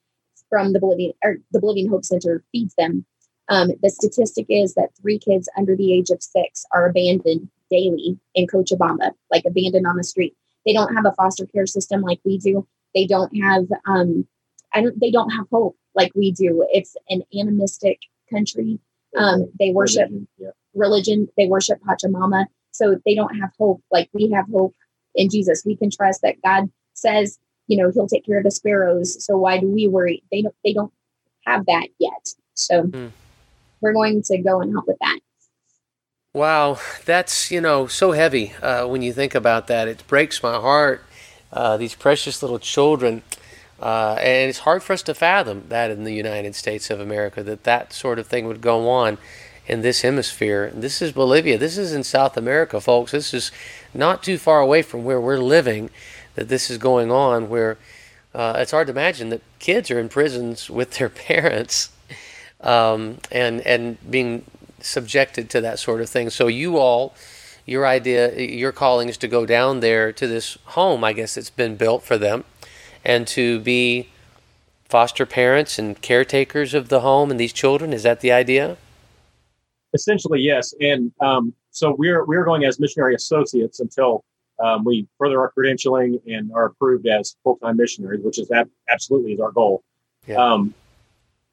from 0.48 0.72
the 0.72 0.80
Bolivian 0.80 1.12
or 1.22 1.36
the 1.50 1.60
Bolivian 1.60 1.88
Hope 1.88 2.04
Center 2.04 2.42
feeds 2.52 2.74
them. 2.76 3.04
Um, 3.48 3.70
the 3.82 3.90
statistic 3.90 4.46
is 4.48 4.74
that 4.74 4.90
three 5.00 5.18
kids 5.18 5.48
under 5.56 5.76
the 5.76 5.92
age 5.92 6.10
of 6.10 6.22
six 6.22 6.64
are 6.72 6.86
abandoned 6.86 7.48
daily 7.70 8.18
in 8.34 8.46
Cochabamba, 8.46 9.12
like 9.30 9.44
abandoned 9.46 9.86
on 9.86 9.96
the 9.96 10.04
street. 10.04 10.36
They 10.66 10.72
don't 10.72 10.94
have 10.94 11.06
a 11.06 11.12
foster 11.12 11.46
care 11.46 11.66
system 11.66 12.02
like 12.02 12.20
we 12.24 12.38
do. 12.38 12.66
They 12.94 13.06
don't 13.06 13.34
have 13.40 13.66
um, 13.86 14.26
and 14.74 14.92
they 15.00 15.10
don't 15.10 15.30
have 15.30 15.46
hope 15.50 15.76
like 15.94 16.12
we 16.14 16.32
do. 16.32 16.66
It's 16.72 16.96
an 17.08 17.22
animistic 17.38 18.00
country. 18.30 18.78
Um, 19.16 19.50
they 19.58 19.72
worship 19.72 20.08
religion, 20.08 20.28
yeah. 20.38 20.50
religion. 20.74 21.28
They 21.36 21.46
worship 21.46 21.80
Pachamama. 21.86 22.46
So 22.70 22.98
they 23.04 23.14
don't 23.14 23.34
have 23.36 23.50
hope 23.58 23.82
like 23.90 24.08
we 24.12 24.30
have 24.30 24.46
hope 24.50 24.74
in 25.14 25.28
Jesus. 25.28 25.62
We 25.66 25.76
can 25.76 25.90
trust 25.90 26.22
that 26.22 26.40
God 26.42 26.70
says, 26.94 27.38
you 27.66 27.76
know, 27.76 27.90
He'll 27.92 28.06
take 28.06 28.24
care 28.24 28.38
of 28.38 28.44
the 28.44 28.50
sparrows. 28.50 29.22
So 29.24 29.36
why 29.36 29.58
do 29.58 29.68
we 29.68 29.88
worry? 29.88 30.22
They 30.30 30.42
don't. 30.42 30.54
They 30.64 30.72
don't 30.72 30.92
have 31.46 31.66
that 31.66 31.88
yet. 31.98 32.28
So 32.54 32.84
mm. 32.84 33.10
we're 33.80 33.92
going 33.92 34.22
to 34.22 34.38
go 34.38 34.60
and 34.60 34.72
help 34.72 34.86
with 34.86 34.98
that. 35.00 35.18
Wow, 36.34 36.78
that's 37.04 37.50
you 37.50 37.60
know 37.60 37.86
so 37.86 38.12
heavy 38.12 38.54
uh, 38.62 38.86
when 38.86 39.02
you 39.02 39.12
think 39.12 39.34
about 39.34 39.66
that. 39.66 39.86
It 39.86 40.02
breaks 40.06 40.42
my 40.42 40.54
heart. 40.54 41.04
Uh, 41.52 41.76
these 41.76 41.94
precious 41.94 42.42
little 42.42 42.58
children 42.58 43.22
uh, 43.82 44.14
and 44.20 44.48
it's 44.48 44.60
hard 44.60 44.82
for 44.82 44.92
us 44.92 45.02
to 45.02 45.12
fathom 45.12 45.64
that 45.68 45.90
in 45.90 46.04
the 46.04 46.14
United 46.14 46.54
States 46.54 46.88
of 46.88 47.00
America 47.00 47.42
that 47.42 47.64
that 47.64 47.92
sort 47.92 48.18
of 48.18 48.28
thing 48.28 48.46
would 48.46 48.60
go 48.60 48.88
on 48.88 49.18
in 49.66 49.82
this 49.82 50.00
hemisphere. 50.02 50.70
This 50.72 51.02
is 51.02 51.12
Bolivia. 51.12 51.58
This 51.58 51.76
is 51.76 51.92
in 51.92 52.04
South 52.04 52.36
America, 52.36 52.80
folks. 52.80 53.10
This 53.10 53.34
is 53.34 53.50
not 53.92 54.22
too 54.22 54.38
far 54.38 54.60
away 54.60 54.82
from 54.82 55.04
where 55.04 55.20
we're 55.20 55.36
living 55.36 55.90
that 56.36 56.48
this 56.48 56.70
is 56.70 56.78
going 56.78 57.10
on, 57.10 57.48
where 57.48 57.76
uh, 58.34 58.54
it's 58.56 58.70
hard 58.70 58.86
to 58.86 58.92
imagine 58.92 59.28
that 59.30 59.42
kids 59.58 59.90
are 59.90 59.98
in 59.98 60.08
prisons 60.08 60.70
with 60.70 60.92
their 60.92 61.08
parents 61.10 61.90
um, 62.62 63.18
and, 63.30 63.60
and 63.62 63.98
being 64.10 64.44
subjected 64.82 65.50
to 65.50 65.60
that 65.60 65.78
sort 65.78 66.00
of 66.00 66.08
thing. 66.08 66.30
So, 66.30 66.46
you 66.46 66.78
all, 66.78 67.14
your 67.66 67.86
idea, 67.86 68.38
your 68.38 68.72
calling 68.72 69.08
is 69.08 69.16
to 69.18 69.28
go 69.28 69.46
down 69.46 69.80
there 69.80 70.12
to 70.12 70.26
this 70.26 70.58
home, 70.66 71.04
I 71.04 71.12
guess, 71.12 71.36
it's 71.36 71.50
been 71.50 71.76
built 71.76 72.02
for 72.02 72.18
them 72.18 72.44
and 73.04 73.26
to 73.28 73.60
be 73.60 74.08
foster 74.92 75.24
parents 75.24 75.78
and 75.78 76.00
caretakers 76.02 76.74
of 76.74 76.90
the 76.90 77.00
home 77.00 77.30
and 77.30 77.40
these 77.40 77.54
children? 77.54 77.94
Is 77.94 78.02
that 78.02 78.20
the 78.20 78.30
idea? 78.30 78.76
Essentially, 79.94 80.40
yes. 80.40 80.74
And 80.82 81.10
um, 81.20 81.54
so 81.70 81.94
we're 81.98 82.26
we're 82.26 82.44
going 82.44 82.64
as 82.64 82.78
missionary 82.78 83.14
associates 83.14 83.80
until 83.80 84.22
um, 84.62 84.84
we 84.84 85.08
further 85.18 85.40
our 85.40 85.50
credentialing 85.56 86.20
and 86.26 86.52
are 86.52 86.66
approved 86.66 87.06
as 87.06 87.36
full 87.42 87.56
time 87.56 87.78
missionaries, 87.78 88.20
which 88.22 88.38
is 88.38 88.48
that 88.48 88.68
absolutely 88.90 89.32
is 89.32 89.40
our 89.40 89.50
goal. 89.50 89.82
Yeah. 90.26 90.36
Um, 90.36 90.74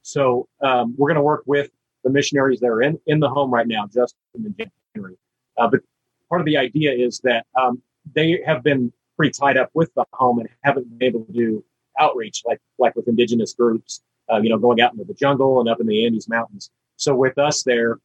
so 0.01 0.47
um, 0.61 0.95
we're 0.97 1.07
going 1.07 1.15
to 1.15 1.21
work 1.21 1.43
with 1.45 1.71
the 2.03 2.09
missionaries 2.09 2.59
that 2.59 2.67
are 2.67 2.81
in, 2.81 2.99
in 3.07 3.19
the 3.19 3.29
home 3.29 3.51
right 3.51 3.67
now, 3.67 3.85
Justin 3.85 4.17
and 4.35 4.71
Henry. 4.95 5.15
Uh, 5.57 5.67
but 5.67 5.81
part 6.29 6.41
of 6.41 6.45
the 6.45 6.57
idea 6.57 6.91
is 6.91 7.19
that 7.23 7.45
um, 7.59 7.81
they 8.13 8.41
have 8.45 8.63
been 8.63 8.91
pretty 9.17 9.31
tied 9.31 9.57
up 9.57 9.69
with 9.73 9.93
the 9.95 10.05
home 10.13 10.39
and 10.39 10.49
haven't 10.63 10.87
been 10.97 11.07
able 11.07 11.25
to 11.25 11.31
do 11.33 11.63
outreach 11.99 12.43
like 12.45 12.59
like 12.77 12.95
with 12.95 13.07
indigenous 13.07 13.53
groups, 13.53 14.01
uh, 14.31 14.39
you 14.39 14.49
know, 14.49 14.57
going 14.57 14.79
out 14.79 14.93
into 14.93 15.03
the 15.03 15.13
jungle 15.13 15.59
and 15.59 15.67
up 15.67 15.81
in 15.81 15.87
the 15.87 16.05
Andes 16.05 16.29
Mountains. 16.29 16.71
So 16.95 17.15
with 17.15 17.37
us 17.37 17.63
there, 17.63 17.99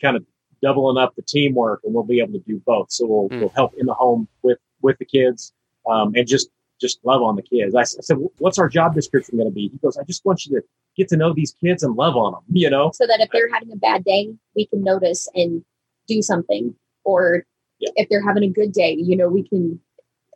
kind 0.00 0.16
of 0.16 0.24
doubling 0.62 1.02
up 1.02 1.14
the 1.16 1.22
teamwork, 1.22 1.80
and 1.84 1.92
we'll 1.92 2.04
be 2.04 2.20
able 2.20 2.32
to 2.32 2.38
do 2.40 2.60
both. 2.64 2.90
So 2.90 3.06
we'll, 3.06 3.28
mm. 3.28 3.40
we'll 3.40 3.52
help 3.56 3.74
in 3.76 3.86
the 3.86 3.94
home 3.94 4.28
with 4.42 4.58
with 4.82 4.98
the 4.98 5.04
kids, 5.04 5.52
um, 5.88 6.12
and 6.14 6.26
just 6.26 6.48
just 6.80 6.98
love 7.04 7.22
on 7.22 7.36
the 7.36 7.42
kids. 7.42 7.74
I, 7.74 7.80
I 7.80 7.84
said, 7.84 8.16
"What's 8.38 8.58
our 8.58 8.68
job 8.68 8.94
description 8.94 9.36
going 9.36 9.48
to 9.48 9.54
be?" 9.54 9.68
He 9.68 9.78
goes, 9.78 9.96
"I 9.96 10.04
just 10.04 10.24
want 10.24 10.44
you 10.44 10.56
to 10.56 10.66
get 10.96 11.08
to 11.08 11.16
know 11.16 11.32
these 11.32 11.54
kids 11.60 11.82
and 11.82 11.94
love 11.94 12.16
on 12.16 12.32
them." 12.32 12.42
You 12.50 12.70
know, 12.70 12.90
so 12.94 13.06
that 13.06 13.20
if 13.20 13.30
they're 13.30 13.52
having 13.52 13.72
a 13.72 13.76
bad 13.76 14.04
day, 14.04 14.34
we 14.54 14.66
can 14.66 14.82
notice 14.82 15.28
and 15.34 15.64
do 16.06 16.22
something, 16.22 16.74
or 17.04 17.44
yeah. 17.78 17.90
if 17.96 18.08
they're 18.08 18.24
having 18.24 18.44
a 18.44 18.48
good 18.48 18.72
day, 18.72 18.96
you 18.98 19.16
know, 19.16 19.28
we 19.28 19.46
can 19.46 19.80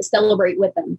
celebrate 0.01 0.59
with 0.59 0.75
them. 0.75 0.99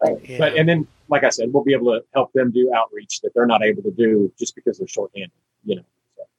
But, 0.00 0.28
yeah. 0.28 0.38
but 0.38 0.56
and 0.56 0.68
then, 0.68 0.86
like 1.08 1.24
I 1.24 1.30
said, 1.30 1.52
we'll 1.52 1.64
be 1.64 1.74
able 1.74 1.92
to 1.92 2.04
help 2.12 2.32
them 2.32 2.50
do 2.50 2.72
outreach 2.74 3.20
that 3.20 3.32
they're 3.34 3.46
not 3.46 3.62
able 3.62 3.82
to 3.84 3.92
do 3.92 4.32
just 4.38 4.54
because 4.54 4.78
they're 4.78 4.88
shorthanded. 4.88 5.30
You 5.64 5.76
know. 5.76 5.82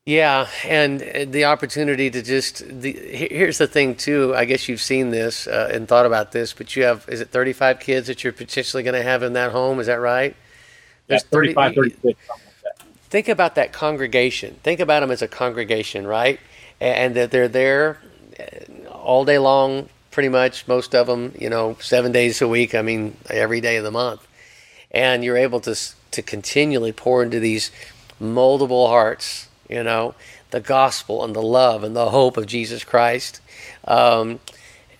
Yeah, 0.06 0.50
and 0.66 1.00
the 1.32 1.46
opportunity 1.46 2.10
to 2.10 2.22
just 2.22 2.58
the 2.68 2.92
here's 2.92 3.58
the 3.58 3.68
thing 3.68 3.96
too. 3.96 4.36
I 4.36 4.44
guess 4.44 4.68
you've 4.68 4.82
seen 4.82 5.12
this 5.12 5.48
uh, 5.48 5.70
and 5.74 5.88
thought 5.88 6.06
about 6.06 6.34
this, 6.34 6.52
but 6.52 6.76
you 6.76 6.84
have 6.84 7.08
is 7.08 7.22
it 7.22 7.30
35 7.30 7.80
kids 7.80 8.08
that 8.08 8.22
you're 8.22 8.34
potentially 8.34 8.84
going 8.84 8.96
to 8.96 9.04
have 9.04 9.24
in 9.24 9.32
that 9.34 9.54
home? 9.54 9.80
Is 9.80 9.88
that 9.88 10.02
right? 10.02 10.36
There's 11.08 11.24
35, 11.24 11.76
30, 11.76 11.90
36. 11.92 12.20
Think 13.10 13.30
about 13.30 13.56
that 13.56 13.72
congregation. 13.72 14.56
Think 14.64 14.82
about 14.82 15.00
them 15.02 15.12
as 15.12 15.22
a 15.22 15.28
congregation, 15.28 16.06
right? 16.06 16.38
And 16.82 17.16
that 17.16 17.32
they're 17.32 17.48
there 17.48 18.00
uh, 18.38 18.90
all 18.90 19.24
day 19.24 19.38
long, 19.38 19.88
pretty 20.12 20.30
much. 20.30 20.68
Most 20.68 20.94
of 20.94 21.08
them, 21.08 21.34
you 21.40 21.50
know, 21.50 21.78
seven 21.80 22.12
days 22.12 22.42
a 22.42 22.48
week. 22.50 22.76
I 22.76 22.82
mean, 22.82 23.16
every 23.30 23.62
day 23.62 23.78
of 23.78 23.86
the 23.86 23.92
month, 23.92 24.28
and 24.92 25.24
you're 25.24 25.38
able 25.38 25.62
to 25.62 25.80
to 26.12 26.22
continually 26.22 26.92
pour 26.92 27.24
into 27.24 27.40
these 27.40 27.72
moldable 28.20 28.90
hearts 28.90 29.48
you 29.70 29.84
know, 29.84 30.16
the 30.52 30.60
gospel 30.60 31.24
and 31.24 31.36
the 31.36 31.42
love 31.42 31.84
and 31.84 31.96
the 31.96 32.10
hope 32.10 32.38
of 32.38 32.46
Jesus 32.46 32.84
Christ. 32.84 33.42
Um, 33.86 34.40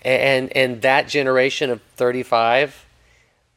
and 0.02 0.54
and 0.56 0.82
that 0.82 1.08
generation 1.08 1.70
of 1.70 1.80
35 1.96 2.84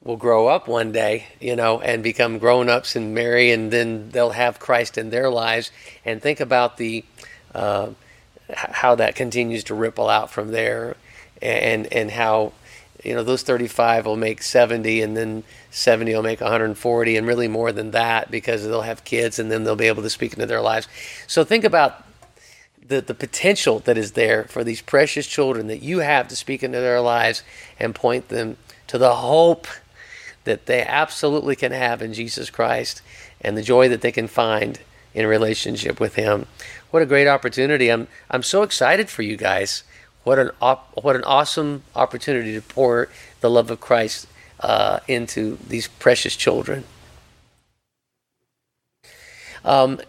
will 0.04 0.15
grow 0.15 0.48
up 0.48 0.67
one 0.67 0.91
day, 0.91 1.28
you 1.41 1.56
know, 1.56 1.82
and 1.82 2.02
become 2.02 2.38
grown-ups 2.38 2.96
and 2.96 3.13
marry, 3.13 3.52
and 3.52 3.72
then 3.72 4.10
they'll 4.12 4.30
have 4.30 4.58
Christ 4.58 4.98
in 4.98 5.10
their 5.10 5.30
lives. 5.30 5.72
And 6.06 6.22
think 6.22 6.39
about 6.39 6.78
the 6.78 7.04
uh, 7.54 7.89
how 8.54 8.96
that 8.96 9.15
continues 9.15 9.65
to 9.65 9.76
ripple 9.76 10.08
out 10.08 10.32
from 10.32 10.52
there, 10.52 10.96
and 11.41 11.91
and 11.91 12.10
how 12.12 12.54
you 13.08 13.15
know 13.15 13.24
those 13.24 13.41
35 13.41 14.06
will 14.06 14.17
make 14.17 14.43
70 14.43 15.02
and 15.02 15.15
then 15.15 15.43
70 15.72 16.13
will 16.13 16.24
make 16.24 16.41
140 16.41 17.15
and 17.15 17.26
really 17.26 17.48
more 17.48 17.72
than 17.72 17.91
that 17.91 18.30
because 18.30 18.63
they'll 18.63 18.82
have 18.82 19.06
kids 19.06 19.39
and 19.39 19.50
then 19.50 19.63
they'll 19.63 19.78
be 19.78 19.88
able 19.88 20.04
to 20.04 20.10
speak 20.10 20.34
into 20.34 20.46
their 20.46 20.62
lives. 20.62 20.89
So 21.26 21.46
think 21.46 21.63
about 21.63 22.04
the, 22.86 23.00
the 23.00 23.13
potential 23.13 23.80
that 23.80 23.98
is 23.98 24.12
there 24.12 24.43
for 24.43 24.63
these 24.63 24.82
precious 24.82 25.26
children 25.26 25.67
that 25.67 25.82
you 25.82 26.00
have 26.00 26.28
to 26.28 26.36
speak 26.36 26.63
into 26.63 26.82
their 26.82 27.00
lives 27.00 27.43
and 27.80 27.96
point 27.96 28.28
them 28.28 28.58
to 28.88 28.98
the 28.98 29.15
hope 29.15 29.67
that 30.43 30.65
they 30.65 30.82
absolutely 30.82 31.56
can 31.56 31.72
have 31.72 32.02
in 32.02 32.13
Jesus 32.13 32.50
Christ 32.50 33.02
and 33.39 33.58
the 33.58 33.63
joy 33.63 33.88
that 33.88 34.02
they 34.02 34.12
can 34.12 34.28
find 34.28 34.80
in 35.13 35.26
relationship 35.26 36.00
with 36.00 36.15
him. 36.15 36.46
What 36.91 37.02
a 37.02 37.06
great 37.06 37.28
opportunity. 37.28 37.89
I'm 37.89 38.10
i'm 38.30 38.43
so 38.43 38.63
excited 38.63 39.10
for 39.10 39.22
you 39.22 39.38
guys 39.38 39.84
what 40.28 40.38
an 40.38 40.52
op- 40.62 40.92
what 41.02 41.16
an 41.16 41.24
awesome 41.24 41.84
opportunity 41.96 42.54
to 42.54 42.62
pour 42.62 43.08
the 43.40 43.50
love 43.50 43.72
of 43.72 43.80
Christ 43.80 44.28
uh, 44.60 45.00
into 45.08 45.58
these 45.66 45.88
precious 45.88 46.36
children. 46.36 46.84
Um, 49.63 50.02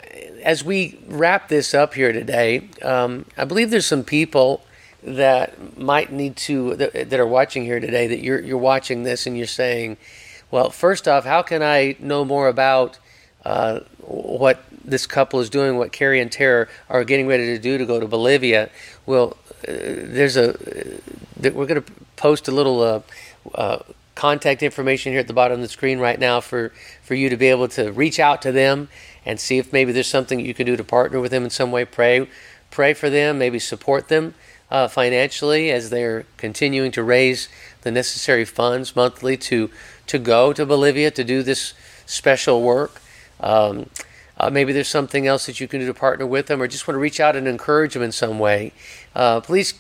as 0.42 0.64
we 0.64 0.98
wrap 1.07 1.48
this 1.48 1.72
up 1.72 1.94
here 1.94 2.12
today, 2.12 2.68
um, 2.83 3.26
I 3.37 3.44
believe 3.44 3.70
there's 3.70 3.87
some 3.87 4.02
people 4.02 4.64
that 5.04 5.78
might 5.78 6.11
need 6.11 6.37
to 6.37 6.74
that, 6.74 7.11
that, 7.11 7.20
are 7.20 7.26
watching 7.26 7.64
here 7.64 7.78
today 7.78 8.09
that 8.09 8.18
you're 8.18 8.40
you're 8.40 8.59
watching 8.59 9.04
this 9.04 9.24
and 9.24 9.38
you're 9.38 9.46
saying, 9.46 9.98
well, 10.50 10.70
first 10.70 11.07
off, 11.07 11.24
how 11.24 11.42
can 11.42 11.62
I 11.62 11.94
know 12.00 12.24
more 12.24 12.48
about 12.48 12.98
uh, 13.44 13.81
what 14.00 14.64
this 14.85 15.07
couple 15.07 15.38
is 15.38 15.48
doing, 15.48 15.76
what 15.76 15.92
Kerry 15.92 16.20
and 16.20 16.33
Tara 16.33 16.66
are 16.88 17.04
getting 17.04 17.28
ready 17.28 17.46
to 17.46 17.59
do 17.59 17.78
to 17.78 17.87
go 17.87 18.00
to 18.00 18.09
Bolivia? 18.09 18.68
Well, 19.07 19.37
there's 19.62 20.37
a 20.37 20.57
we're 21.40 21.66
going 21.66 21.83
to 21.83 21.92
post 22.16 22.49
a 22.49 22.53
little 22.53 22.81
uh, 22.81 23.01
uh, 23.55 23.79
contact 24.14 24.62
information 24.62 25.12
here 25.12 25.21
at 25.21 25.29
the 25.29 25.33
bottom 25.33 25.55
of 25.55 25.62
the 25.62 25.68
screen 25.68 25.99
right 25.99 26.18
now 26.18 26.40
for 26.40 26.73
for 27.03 27.14
you 27.14 27.29
to 27.29 27.37
be 27.37 27.47
able 27.47 27.68
to 27.68 27.92
reach 27.92 28.18
out 28.18 28.42
to 28.42 28.53
them 28.53 28.88
and 29.25 29.38
see 29.38 29.59
if 29.59 29.73
maybe 29.73 29.92
there's 29.92 30.07
something 30.07 30.40
you 30.40 30.55
can 30.55 30.66
do 30.66 30.77
to 30.77 30.85
partner 30.85 31.21
with 31.21 31.31
them 31.31 31.44
in 31.44 31.51
some 31.51 31.71
way. 31.71 31.85
Pray, 31.85 32.29
pray 32.71 32.94
for 32.94 33.11
them, 33.11 33.38
maybe 33.38 33.59
support 33.59 34.09
them 34.09 34.35
uh, 34.71 34.88
financially 34.88 35.71
as 35.71 35.90
they're 35.90 36.25
continuing 36.37 36.90
to 36.92 37.03
raise 37.03 37.49
the 37.83 37.90
necessary 37.90 38.44
funds 38.44 38.97
monthly 38.97 39.37
to 39.37 39.71
to 40.07 40.18
go 40.18 40.53
to 40.53 40.64
Bolivia 40.66 41.11
to 41.11 41.25
do 41.25 41.42
this 41.42 41.75
special 42.07 42.62
work. 42.62 43.01
Um, 43.40 43.90
uh, 44.38 44.51
maybe 44.51 44.72
there's 44.72 44.88
something 44.88 45.27
else 45.27 45.46
that 45.46 45.61
you 45.61 45.66
can 45.66 45.81
do 45.81 45.87
to 45.87 45.94
partner 45.94 46.27
with 46.27 46.46
them, 46.46 46.62
or 46.62 46.68
just 46.68 46.87
want 46.87 46.94
to 46.94 47.01
reach 47.01 47.20
out 47.20 47.37
and 47.37 47.48
encourage 47.48 47.94
them 47.94 48.03
in 48.03 48.12
some 48.12 48.38
way. 48.38 48.72
Uh, 49.14 49.40
please 49.40 49.74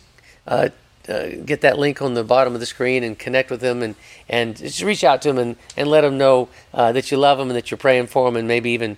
uh, 0.46 0.70
uh, 1.08 1.28
get 1.44 1.60
that 1.60 1.78
link 1.78 2.02
on 2.02 2.14
the 2.14 2.24
bottom 2.24 2.54
of 2.54 2.60
the 2.60 2.66
screen 2.66 3.04
and 3.04 3.18
connect 3.18 3.50
with 3.50 3.60
them, 3.60 3.82
and, 3.82 3.94
and 4.28 4.56
just 4.56 4.82
reach 4.82 5.04
out 5.04 5.22
to 5.22 5.28
them 5.28 5.38
and, 5.38 5.56
and 5.76 5.88
let 5.88 6.00
them 6.00 6.18
know 6.18 6.48
uh, 6.74 6.92
that 6.92 7.10
you 7.10 7.16
love 7.16 7.38
them 7.38 7.48
and 7.48 7.56
that 7.56 7.70
you're 7.70 7.78
praying 7.78 8.06
for 8.06 8.26
them, 8.26 8.36
and 8.36 8.48
maybe 8.48 8.70
even 8.70 8.96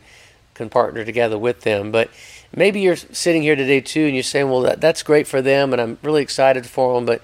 can 0.54 0.70
partner 0.70 1.04
together 1.04 1.38
with 1.38 1.60
them. 1.60 1.90
But 1.92 2.10
maybe 2.54 2.80
you're 2.80 2.96
sitting 2.96 3.42
here 3.42 3.56
today 3.56 3.80
too, 3.80 4.06
and 4.06 4.14
you're 4.14 4.22
saying, 4.22 4.48
"Well, 4.50 4.62
that, 4.62 4.80
that's 4.80 5.02
great 5.02 5.26
for 5.26 5.42
them, 5.42 5.72
and 5.72 5.80
I'm 5.80 5.98
really 6.02 6.22
excited 6.22 6.66
for 6.66 6.94
them," 6.94 7.04
but 7.04 7.22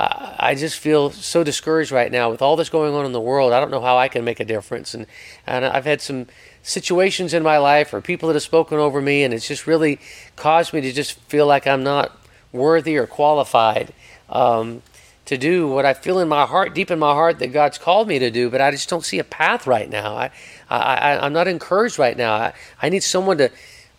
I 0.00 0.54
just 0.54 0.78
feel 0.78 1.10
so 1.10 1.42
discouraged 1.42 1.90
right 1.90 2.12
now 2.12 2.30
with 2.30 2.40
all 2.40 2.54
this 2.54 2.68
going 2.68 2.94
on 2.94 3.04
in 3.04 3.10
the 3.10 3.20
world. 3.20 3.52
I 3.52 3.58
don't 3.58 3.70
know 3.70 3.80
how 3.80 3.98
I 3.98 4.06
can 4.06 4.24
make 4.24 4.38
a 4.38 4.44
difference, 4.44 4.94
and 4.94 5.06
and 5.46 5.64
I've 5.64 5.84
had 5.84 6.00
some 6.00 6.26
situations 6.68 7.32
in 7.32 7.42
my 7.42 7.56
life 7.56 7.94
or 7.94 8.00
people 8.02 8.28
that 8.28 8.34
have 8.34 8.42
spoken 8.42 8.78
over 8.78 9.00
me, 9.00 9.24
and 9.24 9.32
it's 9.32 9.48
just 9.48 9.66
really 9.66 9.98
caused 10.36 10.72
me 10.74 10.82
to 10.82 10.92
just 10.92 11.14
feel 11.20 11.46
like 11.46 11.66
I'm 11.66 11.82
not 11.82 12.16
worthy 12.52 12.96
or 12.98 13.06
qualified 13.06 13.92
um, 14.28 14.82
to 15.24 15.38
do 15.38 15.66
what 15.66 15.86
I 15.86 15.94
feel 15.94 16.18
in 16.18 16.28
my 16.28 16.44
heart, 16.44 16.74
deep 16.74 16.90
in 16.90 16.98
my 16.98 17.12
heart, 17.12 17.38
that 17.38 17.48
God's 17.48 17.78
called 17.78 18.06
me 18.06 18.18
to 18.18 18.30
do. 18.30 18.50
But 18.50 18.60
I 18.60 18.70
just 18.70 18.88
don't 18.88 19.04
see 19.04 19.18
a 19.18 19.24
path 19.24 19.66
right 19.66 19.88
now. 19.88 20.14
I, 20.14 20.30
I, 20.68 21.18
I'm 21.24 21.32
not 21.32 21.48
encouraged 21.48 21.98
right 21.98 22.16
now. 22.16 22.34
I, 22.34 22.52
I 22.82 22.88
need 22.90 23.02
someone 23.02 23.38
to 23.38 23.50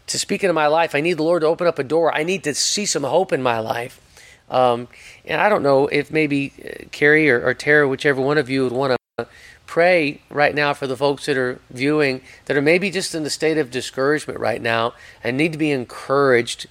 to 0.08 0.17
speak 0.17 0.43
into 0.43 0.53
my 0.53 0.65
life. 0.65 0.95
I 0.95 1.01
need 1.01 1.17
the 1.17 1.23
Lord 1.23 1.41
to 1.41 1.47
open 1.47 1.67
up 1.67 1.77
a 1.77 1.84
door. 1.84 2.15
I 2.15 2.23
need 2.23 2.43
to 2.45 2.55
see 2.55 2.88
some 2.88 3.03
hope 3.03 3.32
in 3.32 3.43
my 3.43 3.60
life. 3.60 4.01
Um, 4.49 4.88
and 5.23 5.39
I 5.39 5.49
don't 5.49 5.62
know 5.62 5.86
if 5.86 6.10
maybe 6.10 6.51
uh, 6.65 6.86
Kerry 6.91 7.29
or, 7.29 7.45
or 7.45 7.53
Tara, 7.53 7.88
whichever 7.88 8.19
one 8.19 8.39
of 8.39 8.49
you 8.49 8.63
would 8.63 8.71
want 8.71 8.97
to 9.17 9.27
pray 9.69 10.19
right 10.32 10.55
now 10.55 10.73
for 10.73 10.88
the 10.88 10.97
folks 10.97 11.27
that 11.27 11.38
are 11.38 11.62
viewing 11.69 12.21
that 12.45 12.58
are 12.58 12.62
maybe 12.62 12.89
just 12.89 13.13
in 13.13 13.21
the 13.21 13.29
state 13.29 13.55
of 13.55 13.69
discouragement 13.69 14.39
right 14.39 14.63
now 14.63 14.95
and 15.23 15.38
need 15.38 15.51
to 15.51 15.60
be 15.60 15.69
encouraged 15.69 16.65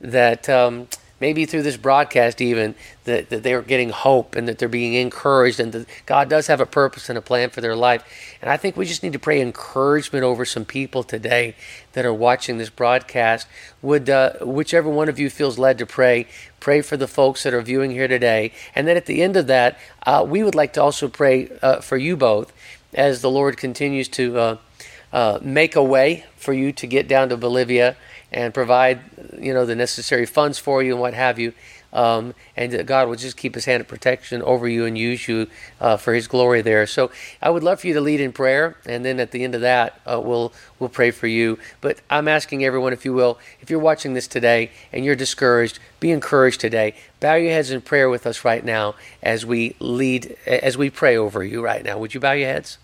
that 0.00 0.48
um, 0.48 0.86
maybe 1.20 1.46
through 1.46 1.62
this 1.62 1.76
broadcast 1.76 2.40
even 2.40 2.74
that, 3.04 3.28
that 3.30 3.42
they're 3.42 3.62
getting 3.62 3.90
hope 3.90 4.34
and 4.34 4.48
that 4.48 4.58
they're 4.58 4.68
being 4.68 4.94
encouraged 4.94 5.60
and 5.60 5.72
that 5.72 5.86
god 6.06 6.28
does 6.28 6.48
have 6.48 6.60
a 6.60 6.66
purpose 6.66 7.08
and 7.08 7.16
a 7.16 7.22
plan 7.22 7.50
for 7.50 7.60
their 7.60 7.76
life. 7.76 8.04
And 8.40 8.50
i 8.50 8.56
think 8.56 8.76
we 8.76 8.84
just 8.84 9.02
need 9.02 9.12
to 9.12 9.18
pray 9.18 9.40
encouragement 9.40 10.24
over 10.24 10.44
some 10.44 10.64
people 10.64 11.02
today 11.02 11.54
that 11.92 12.04
are 12.04 12.14
watching 12.14 12.58
this 12.58 12.70
broadcast. 12.70 13.46
Would 13.82 14.10
uh, 14.10 14.34
whichever 14.40 14.88
one 14.88 15.08
of 15.08 15.18
you 15.18 15.30
feels 15.30 15.58
led 15.58 15.78
to 15.78 15.86
pray 15.86 16.26
pray 16.60 16.80
for 16.82 16.96
the 16.96 17.08
folks 17.08 17.42
that 17.42 17.52
are 17.54 17.62
viewing 17.62 17.90
here 17.90 18.08
today. 18.08 18.52
And 18.74 18.88
then 18.88 18.96
at 18.96 19.06
the 19.06 19.22
end 19.22 19.36
of 19.36 19.46
that 19.46 19.78
uh, 20.04 20.24
we 20.28 20.42
would 20.42 20.54
like 20.54 20.72
to 20.74 20.82
also 20.82 21.08
pray 21.08 21.48
uh, 21.62 21.80
for 21.80 21.96
you 21.96 22.16
both 22.16 22.52
as 22.92 23.22
the 23.22 23.30
lord 23.30 23.56
continues 23.56 24.08
to 24.08 24.38
uh, 24.38 24.56
uh, 25.12 25.38
make 25.42 25.76
a 25.76 25.82
way 25.82 26.24
for 26.36 26.52
you 26.52 26.72
to 26.72 26.86
get 26.86 27.06
down 27.06 27.28
to 27.28 27.36
bolivia 27.36 27.96
and 28.34 28.52
provide 28.52 29.00
you 29.38 29.54
know 29.54 29.64
the 29.64 29.76
necessary 29.76 30.26
funds 30.26 30.58
for 30.58 30.82
you 30.82 30.92
and 30.92 31.00
what 31.00 31.14
have 31.14 31.38
you. 31.38 31.54
Um, 31.92 32.34
and 32.56 32.84
God 32.88 33.08
will 33.08 33.14
just 33.14 33.36
keep 33.36 33.54
His 33.54 33.66
hand 33.66 33.80
of 33.80 33.86
protection 33.86 34.42
over 34.42 34.68
you 34.68 34.84
and 34.84 34.98
use 34.98 35.28
you 35.28 35.46
uh, 35.80 35.96
for 35.96 36.12
His 36.12 36.26
glory 36.26 36.60
there. 36.60 36.88
So 36.88 37.12
I 37.40 37.50
would 37.50 37.62
love 37.62 37.80
for 37.80 37.86
you 37.86 37.94
to 37.94 38.00
lead 38.00 38.20
in 38.20 38.32
prayer, 38.32 38.76
and 38.84 39.04
then 39.04 39.20
at 39.20 39.30
the 39.30 39.44
end 39.44 39.54
of 39.54 39.60
that, 39.60 40.00
uh, 40.04 40.20
we'll 40.20 40.52
we'll 40.80 40.88
pray 40.90 41.12
for 41.12 41.28
you. 41.28 41.58
But 41.80 42.00
I'm 42.10 42.26
asking 42.26 42.64
everyone, 42.64 42.92
if 42.92 43.04
you 43.04 43.12
will, 43.12 43.38
if 43.60 43.70
you're 43.70 43.78
watching 43.78 44.14
this 44.14 44.26
today 44.26 44.72
and 44.92 45.04
you're 45.04 45.14
discouraged, 45.14 45.78
be 46.00 46.10
encouraged 46.10 46.60
today. 46.60 46.96
Bow 47.20 47.34
your 47.34 47.52
heads 47.52 47.70
in 47.70 47.80
prayer 47.80 48.10
with 48.10 48.26
us 48.26 48.44
right 48.44 48.64
now 48.64 48.96
as 49.22 49.46
we 49.46 49.76
lead, 49.78 50.36
as 50.46 50.76
we 50.76 50.90
pray 50.90 51.16
over 51.16 51.44
you 51.44 51.64
right 51.64 51.84
now. 51.84 51.96
Would 51.98 52.12
you 52.12 52.20
bow 52.20 52.32
your 52.32 52.48
heads? 52.48 52.78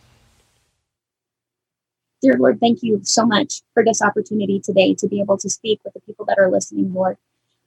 Dear 2.22 2.36
Lord, 2.38 2.60
thank 2.60 2.82
you 2.82 3.00
so 3.02 3.24
much 3.24 3.62
for 3.72 3.82
this 3.82 4.02
opportunity 4.02 4.60
today 4.60 4.94
to 4.94 5.08
be 5.08 5.20
able 5.20 5.38
to 5.38 5.48
speak 5.48 5.80
with 5.84 5.94
the 5.94 6.00
people 6.00 6.26
that 6.26 6.38
are 6.38 6.50
listening, 6.50 6.92
Lord. 6.92 7.16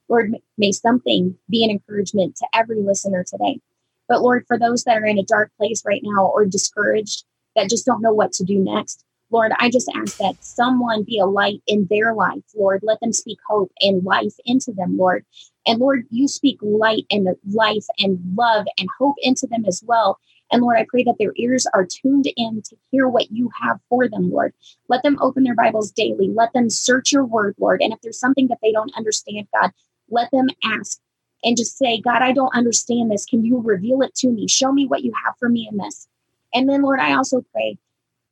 Lord, 0.10 0.36
may 0.58 0.72
something 0.72 1.36
be 1.50 1.64
an 1.64 1.72
encouragement 1.72 2.36
to 2.38 2.48
every 2.54 2.82
listener 2.82 3.24
today. 3.24 3.60
But 4.08 4.22
Lord, 4.22 4.46
for 4.48 4.60
those 4.60 4.84
that 4.84 4.98
are 4.98 5.06
in 5.06 5.18
a 5.18 5.24
dark 5.24 5.52
place 5.58 5.84
right 5.86 6.02
now 6.04 6.28
or 6.28 6.46
discouraged, 6.46 7.24
that 7.56 7.70
just 7.70 7.86
don't 7.86 8.02
know 8.02 8.14
what 8.14 8.32
to 8.34 8.44
do 8.44 8.60
next, 8.60 9.04
Lord, 9.32 9.52
I 9.60 9.72
just 9.72 9.92
ask 9.96 10.18
that 10.18 10.36
someone 10.42 11.04
be 11.04 11.18
a 11.18 11.26
light 11.26 11.64
in 11.66 11.88
their 11.90 12.14
life, 12.14 12.44
Lord. 12.56 12.82
Let 12.84 13.00
them 13.00 13.14
speak 13.14 13.40
hope 13.48 13.72
and 13.82 14.04
life 14.04 14.36
into 14.46 14.72
them, 14.72 14.98
Lord. 14.98 15.26
And 15.66 15.80
Lord, 15.80 16.06
you 16.12 16.28
speak 16.28 16.60
light 16.62 17.06
and 17.10 17.28
life 17.52 17.86
and 17.98 18.20
love 18.36 18.68
and 18.78 18.88
hope 19.00 19.16
into 19.24 19.48
them 19.48 19.66
as 19.66 19.84
well. 19.84 20.20
And 20.54 20.62
Lord, 20.62 20.78
I 20.78 20.86
pray 20.88 21.04
that 21.04 21.16
their 21.18 21.34
ears 21.36 21.66
are 21.74 21.84
tuned 21.84 22.32
in 22.38 22.62
to 22.62 22.76
hear 22.92 23.10
what 23.10 23.32
you 23.32 23.50
have 23.60 23.80
for 23.90 24.08
them, 24.08 24.30
Lord. 24.30 24.54
Let 24.88 25.02
them 25.02 25.18
open 25.20 25.44
their 25.44 25.56
Bibles 25.56 25.92
daily. 25.92 26.30
Let 26.30 26.54
them 26.54 26.70
search 26.70 27.12
your 27.12 27.26
word, 27.26 27.56
Lord. 27.58 27.82
And 27.82 27.92
if 27.92 28.00
there's 28.02 28.20
something 28.20 28.48
that 28.50 28.60
they 28.62 28.72
don't 28.72 28.96
understand, 28.96 29.48
God, 29.52 29.72
let 30.12 30.30
them 30.30 30.50
ask 30.64 31.00
and 31.44 31.58
just 31.58 31.76
say, 31.76 32.00
God, 32.00 32.22
I 32.22 32.34
don't 32.34 32.56
understand 32.56 33.10
this. 33.10 33.26
Can 33.26 33.44
you 33.44 33.62
reveal 33.62 34.04
it 34.04 34.14
to 34.18 34.30
me? 34.30 34.48
Show 34.48 34.72
me 34.72 34.86
what 34.86 35.04
you 35.04 35.12
have 35.26 35.34
for 35.40 35.50
me 35.50 35.68
in 35.70 35.78
this. 35.78 36.08
And 36.54 36.70
then, 36.70 36.84
Lord, 36.84 37.00
I 37.00 37.14
also 37.14 37.44
pray 37.52 37.80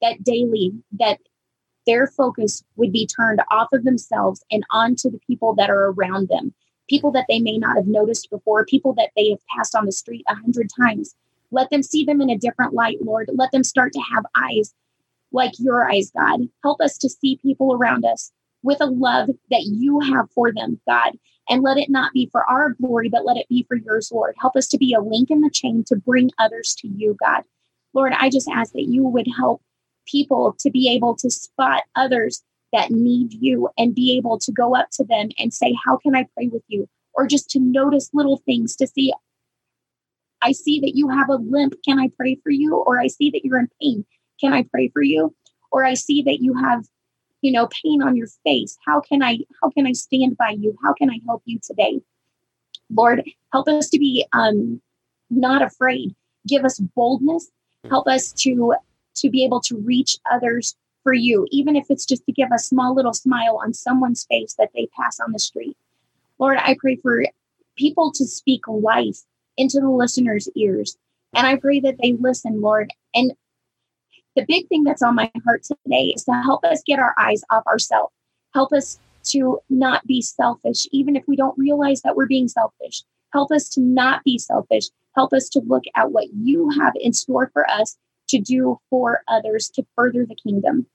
that 0.03 0.23
daily 0.23 0.73
that 0.99 1.17
their 1.87 2.05
focus 2.05 2.63
would 2.75 2.91
be 2.91 3.07
turned 3.07 3.41
off 3.49 3.69
of 3.73 3.83
themselves 3.83 4.45
and 4.51 4.63
onto 4.69 5.09
the 5.09 5.19
people 5.25 5.55
that 5.55 5.71
are 5.71 5.89
around 5.89 6.29
them, 6.29 6.53
people 6.87 7.11
that 7.13 7.25
they 7.27 7.39
may 7.39 7.57
not 7.57 7.77
have 7.77 7.87
noticed 7.87 8.29
before, 8.29 8.63
people 8.63 8.93
that 8.93 9.09
they 9.15 9.31
have 9.31 9.39
passed 9.57 9.75
on 9.75 9.87
the 9.87 9.91
street 9.91 10.23
a 10.29 10.35
hundred 10.35 10.69
times. 10.79 11.15
Let 11.51 11.69
them 11.69 11.83
see 11.83 12.03
them 12.03 12.21
in 12.21 12.29
a 12.29 12.37
different 12.37 12.73
light, 12.73 12.97
Lord. 13.01 13.29
Let 13.33 13.51
them 13.51 13.63
start 13.63 13.93
to 13.93 14.01
have 14.13 14.25
eyes 14.35 14.73
like 15.31 15.53
your 15.59 15.89
eyes, 15.89 16.11
God. 16.15 16.41
Help 16.63 16.81
us 16.81 16.97
to 16.99 17.09
see 17.09 17.39
people 17.41 17.73
around 17.73 18.05
us 18.05 18.31
with 18.63 18.77
a 18.81 18.85
love 18.85 19.29
that 19.49 19.63
you 19.63 19.99
have 19.99 20.29
for 20.31 20.51
them, 20.51 20.79
God. 20.87 21.13
And 21.49 21.63
let 21.63 21.77
it 21.77 21.89
not 21.89 22.13
be 22.13 22.29
for 22.31 22.49
our 22.49 22.71
glory, 22.71 23.09
but 23.09 23.25
let 23.25 23.37
it 23.37 23.49
be 23.49 23.65
for 23.67 23.75
yours, 23.75 24.11
Lord. 24.13 24.35
Help 24.39 24.55
us 24.55 24.67
to 24.69 24.77
be 24.77 24.93
a 24.93 25.01
link 25.01 25.29
in 25.29 25.41
the 25.41 25.49
chain 25.49 25.83
to 25.87 25.95
bring 25.95 26.31
others 26.37 26.75
to 26.79 26.87
you, 26.87 27.17
God. 27.21 27.43
Lord, 27.93 28.13
I 28.17 28.29
just 28.29 28.49
ask 28.49 28.71
that 28.73 28.87
you 28.87 29.03
would 29.03 29.27
help 29.37 29.61
people 30.05 30.55
to 30.59 30.69
be 30.69 30.89
able 30.89 31.15
to 31.15 31.29
spot 31.29 31.83
others 31.95 32.43
that 32.71 32.91
need 32.91 33.33
you 33.33 33.69
and 33.77 33.95
be 33.95 34.15
able 34.17 34.39
to 34.39 34.51
go 34.51 34.75
up 34.75 34.89
to 34.93 35.03
them 35.03 35.29
and 35.37 35.53
say, 35.53 35.75
How 35.83 35.97
can 35.97 36.15
I 36.15 36.27
pray 36.35 36.47
with 36.47 36.63
you? 36.67 36.87
Or 37.13 37.27
just 37.27 37.49
to 37.51 37.59
notice 37.59 38.09
little 38.13 38.37
things 38.45 38.75
to 38.77 38.87
see, 38.87 39.13
I 40.41 40.51
see 40.51 40.79
that 40.79 40.95
you 40.95 41.09
have 41.09 41.29
a 41.29 41.35
limp. 41.35 41.75
Can 41.85 41.99
I 41.99 42.09
pray 42.15 42.37
for 42.43 42.49
you? 42.49 42.77
Or 42.77 42.99
I 42.99 43.07
see 43.07 43.29
that 43.31 43.45
you're 43.45 43.59
in 43.59 43.69
pain. 43.81 44.05
Can 44.39 44.53
I 44.53 44.63
pray 44.63 44.89
for 44.89 45.01
you? 45.01 45.35
Or 45.71 45.85
I 45.85 45.93
see 45.93 46.21
that 46.23 46.41
you 46.41 46.53
have, 46.53 46.85
you 47.41 47.51
know, 47.51 47.67
pain 47.83 48.01
on 48.01 48.15
your 48.15 48.27
face. 48.43 48.77
How 48.85 49.01
can 49.01 49.23
I, 49.23 49.39
how 49.61 49.69
can 49.69 49.85
I 49.87 49.93
stand 49.93 50.37
by 50.37 50.51
you? 50.51 50.75
How 50.83 50.93
can 50.93 51.09
I 51.09 51.19
help 51.25 51.43
you 51.45 51.59
today? 51.61 52.01
Lord, 52.93 53.23
help 53.53 53.67
us 53.67 53.89
to 53.89 53.99
be 53.99 54.25
um, 54.33 54.81
not 55.29 55.61
afraid. 55.61 56.15
Give 56.47 56.65
us 56.65 56.79
boldness. 56.79 57.49
Help 57.89 58.07
us 58.07 58.31
to 58.33 58.75
to 59.15 59.29
be 59.29 59.43
able 59.43 59.59
to 59.59 59.77
reach 59.77 60.17
others 60.31 60.75
for 61.03 61.13
you, 61.13 61.47
even 61.51 61.75
if 61.75 61.87
it's 61.89 62.05
just 62.05 62.25
to 62.25 62.31
give 62.31 62.49
a 62.53 62.59
small 62.59 62.95
little 62.95 63.13
smile 63.13 63.59
on 63.61 63.73
someone's 63.73 64.25
face 64.25 64.53
that 64.57 64.69
they 64.73 64.87
pass 64.97 65.19
on 65.19 65.31
the 65.31 65.39
street. 65.39 65.75
Lord, 66.39 66.57
I 66.57 66.75
pray 66.79 66.95
for 66.95 67.25
people 67.75 68.11
to 68.13 68.25
speak 68.25 68.67
life 68.67 69.21
into 69.57 69.79
the 69.79 69.89
listeners' 69.89 70.49
ears. 70.55 70.97
And 71.33 71.47
I 71.47 71.55
pray 71.55 71.79
that 71.81 71.97
they 72.01 72.13
listen, 72.13 72.61
Lord. 72.61 72.91
And 73.13 73.33
the 74.35 74.45
big 74.47 74.67
thing 74.67 74.83
that's 74.83 75.01
on 75.01 75.15
my 75.15 75.31
heart 75.45 75.63
today 75.63 76.13
is 76.15 76.23
to 76.25 76.33
help 76.33 76.63
us 76.63 76.83
get 76.85 76.99
our 76.99 77.13
eyes 77.17 77.43
off 77.49 77.65
ourselves. 77.67 78.13
Help 78.53 78.73
us 78.73 78.99
to 79.23 79.59
not 79.69 80.05
be 80.07 80.21
selfish, 80.21 80.87
even 80.91 81.15
if 81.15 81.23
we 81.27 81.35
don't 81.35 81.57
realize 81.57 82.01
that 82.01 82.15
we're 82.15 82.27
being 82.27 82.47
selfish. 82.47 83.03
Help 83.33 83.51
us 83.51 83.69
to 83.69 83.81
not 83.81 84.23
be 84.23 84.37
selfish. 84.37 84.85
Help 85.15 85.33
us 85.33 85.49
to 85.49 85.61
look 85.65 85.83
at 85.95 86.11
what 86.11 86.27
you 86.33 86.69
have 86.69 86.93
in 86.99 87.13
store 87.13 87.49
for 87.53 87.69
us 87.69 87.97
to 88.29 88.39
do 88.39 88.79
for 88.89 89.21
others 89.27 89.69
to 89.69 89.85
further 89.95 90.25
the 90.25 90.35
kingdom. 90.35 90.87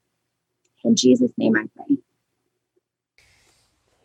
In 0.83 0.95
Jesus' 0.95 1.31
name 1.37 1.55
I 1.55 1.65
pray. 1.75 1.97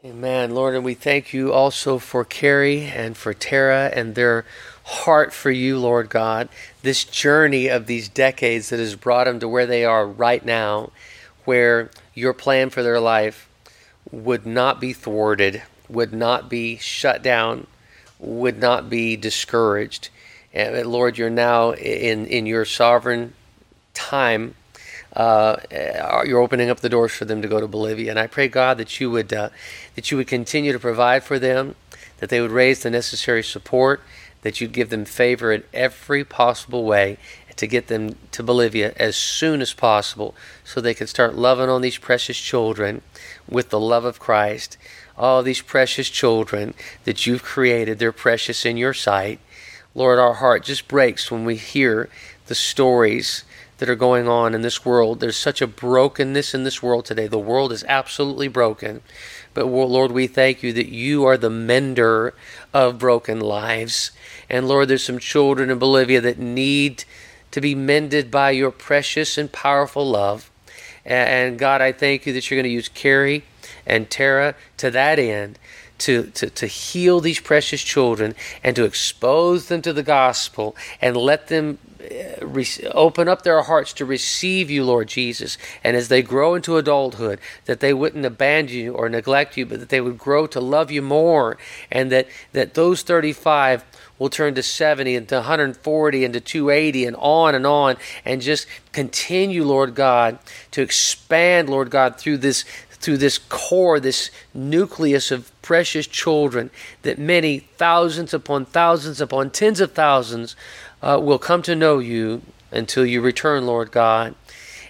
Amen. 0.05 0.53
Lord, 0.53 0.75
and 0.75 0.85
we 0.85 0.95
thank 0.95 1.33
you 1.33 1.53
also 1.53 1.97
for 2.01 2.25
Kerry 2.25 2.87
and 2.87 3.17
for 3.17 3.33
Tara 3.33 3.89
and 3.95 4.17
their 4.17 4.45
heart 4.83 5.33
for 5.33 5.53
you, 5.53 5.79
Lord 5.79 6.09
God. 6.09 6.49
This 6.83 7.05
journey 7.05 7.69
of 7.69 7.87
these 7.87 8.09
decades 8.09 8.71
that 8.71 8.81
has 8.81 8.97
brought 8.97 9.27
them 9.27 9.39
to 9.39 9.47
where 9.47 9.65
they 9.65 9.85
are 9.85 10.05
right 10.05 10.45
now, 10.45 10.91
where 11.45 11.89
your 12.15 12.33
plan 12.33 12.71
for 12.71 12.83
their 12.83 12.99
life 12.99 13.49
would 14.11 14.45
not 14.45 14.81
be 14.81 14.93
thwarted, 14.93 15.63
would 15.89 16.13
not 16.13 16.51
be 16.51 16.79
shut 16.79 17.23
down, 17.23 17.69
would 18.19 18.59
not 18.59 18.91
be 18.91 19.17
discouraged. 19.17 20.09
And 20.53 20.85
Lord, 20.85 21.17
you're 21.17 21.31
now 21.31 21.75
in, 21.75 22.27
in 22.27 22.47
your 22.47 22.65
sovereign 22.65 23.35
time. 23.95 24.57
Uh, 25.15 25.57
you're 26.25 26.41
opening 26.41 26.71
up 26.71 26.81
the 26.81 26.89
doors 26.89 27.13
for 27.13 27.27
them 27.27 27.43
to 27.43 27.49
go 27.49 27.61
to 27.61 27.69
Bolivia, 27.69 28.11
and 28.11 28.19
I 28.19 28.27
pray 28.27 28.49
God 28.49 28.79
that 28.79 28.99
you 28.99 29.11
would 29.11 29.33
uh, 29.33 29.51
that 29.95 30.11
you 30.11 30.17
would 30.17 30.27
continue 30.27 30.73
to 30.73 30.79
provide 30.79 31.23
for 31.23 31.39
them, 31.39 31.75
that 32.19 32.31
they 32.31 32.41
would 32.41 32.51
raise 32.51 32.83
the 32.83 32.91
necessary 32.91 33.43
support, 33.43 34.01
that 34.41 34.61
you'd 34.61 34.73
give 34.73 34.89
them 34.91 35.05
favor 35.05 35.53
in 35.53 35.65
every 35.75 36.25
possible 36.25 36.85
way 36.85 37.19
to 37.57 37.67
get 37.67 37.89
them 37.89 38.17
to 38.31 38.43
Bolivia 38.43 38.95
as 38.97 39.15
soon 39.15 39.61
as 39.61 39.75
possible, 39.75 40.35
so 40.65 40.81
they 40.81 40.95
can 40.95 41.07
start 41.07 41.35
loving 41.35 41.69
on 41.69 41.83
these 41.83 41.99
precious 41.99 42.39
children 42.39 43.03
with 43.49 43.69
the 43.69 43.81
love 43.81 44.07
of 44.07 44.19
Christ. 44.19 44.79
All 45.19 45.43
these 45.43 45.61
precious 45.61 46.09
children 46.09 46.73
that 47.05 47.27
you've 47.27 47.43
created, 47.43 47.99
they're 47.99 48.13
precious 48.13 48.65
in 48.65 48.79
your 48.79 48.95
sight. 48.95 49.41
Lord, 49.95 50.19
our 50.19 50.35
heart 50.35 50.65
just 50.65 50.89
breaks 50.89 51.31
when 51.31 51.45
we 51.45 51.57
hear 51.57 52.09
the 52.47 52.55
stories 52.55 53.45
that 53.83 53.91
are 53.91 53.97
going 53.97 54.29
on 54.29 54.55
in 54.55 54.63
this 54.63 54.85
world. 54.85 55.19
There's 55.19 55.37
such 55.37 55.61
a 55.61 55.67
brokenness 55.67 56.55
in 56.55 56.63
this 56.63 56.85
world 56.85 57.05
today. 57.05 57.27
The 57.27 57.37
world 57.37 57.73
is 57.73 57.83
absolutely 57.89 58.47
broken. 58.47 59.03
But 59.55 59.67
Lord, 59.67 60.13
we 60.13 60.29
thank 60.29 60.63
you 60.63 60.73
that 60.75 60.87
you 60.87 61.25
are 61.25 61.37
the 61.37 61.51
mender 61.51 62.33
of 62.73 63.01
broken 63.01 63.41
lives. 63.41 64.13
And 64.49 64.69
Lord, 64.69 64.87
there's 64.87 65.03
some 65.03 65.19
children 65.19 65.69
in 65.69 65.81
Bolivia 65.81 66.21
that 66.21 66.39
need 66.39 67.03
to 67.51 67.61
be 67.61 67.75
mended 67.75 68.31
by 68.31 68.53
your 68.53 68.71
precious 68.71 69.37
and 69.37 69.51
powerful 69.51 70.09
love. 70.09 70.49
And 71.05 71.59
God, 71.59 71.81
I 71.81 71.91
thank 71.91 72.25
you 72.25 72.33
that 72.35 72.49
you're 72.49 72.59
going 72.59 72.71
to 72.71 72.71
use 72.71 72.89
Kerry 72.89 73.43
and 73.85 74.09
Tara 74.09 74.55
to 74.77 74.93
that 74.93 75.19
end 75.19 75.59
to, 75.99 76.25
to, 76.35 76.51
to 76.51 76.67
heal 76.69 77.19
these 77.19 77.41
precious 77.41 77.83
children 77.83 78.37
and 78.63 78.77
to 78.77 78.85
expose 78.85 79.67
them 79.67 79.83
to 79.83 79.93
the 79.93 80.05
gospel 80.05 80.77
and 81.01 81.17
let 81.17 81.49
them 81.49 81.79
re- 82.41 82.67
open 82.93 83.29
up 83.29 83.43
their 83.43 83.63
hearts 83.63 83.93
to 83.95 84.05
receive 84.05 84.71
you, 84.71 84.85
Lord 84.85 85.09
Jesus. 85.09 85.59
And 85.83 85.97
as 85.97 86.09
they 86.09 86.23
grow 86.23 86.55
into 86.55 86.77
adulthood, 86.77 87.41
that 87.67 87.81
they 87.81 87.95
wouldn't 87.95 88.25
abandon 88.25 88.77
you 88.77 88.95
or 88.95 89.09
neglect 89.09 89.57
you, 89.57 89.67
but 89.67 89.81
that 89.81 89.89
they 89.89 90.01
would 90.01 90.19
grow 90.19 90.47
to 90.49 90.61
love 90.61 90.91
you 90.91 91.03
more. 91.03 91.59
And 91.91 92.11
that, 92.13 92.29
that 92.53 92.75
those 92.75 93.03
35 93.03 93.85
will 94.19 94.31
turn 94.31 94.55
to 94.55 94.63
70 94.63 95.17
and 95.17 95.29
to 95.29 95.37
140 95.37 96.25
and 96.25 96.35
to 96.35 96.41
280 96.41 97.07
and 97.07 97.17
on 97.17 97.55
and 97.55 97.67
on 97.67 97.97
and 98.25 98.41
just 98.41 98.67
continue, 98.93 99.65
Lord 99.65 99.95
God, 99.95 100.39
to 100.73 100.83
expand, 100.83 101.69
Lord 101.69 101.91
God, 101.91 102.17
through 102.17 102.39
this 102.39 102.65
through 103.03 103.19
this 103.19 103.37
core, 103.37 103.99
this 103.99 104.31
nucleus 104.55 105.33
of 105.33 105.51
precious 105.61 106.07
children, 106.07 106.71
that 107.03 107.19
many 107.19 107.59
thousands 107.59 108.33
upon 108.33 108.65
thousands 108.65 109.21
upon 109.21 109.51
tens 109.51 109.81
of 109.81 109.93
thousands 109.93 110.55
uh, 111.03 111.19
will 111.21 111.39
come 111.39 111.63
to 111.63 111.77
know 111.77 111.99
you 111.99 112.43
until 112.71 113.05
you 113.05 113.21
return, 113.21 113.67
Lord 113.67 113.91
God. 113.91 114.35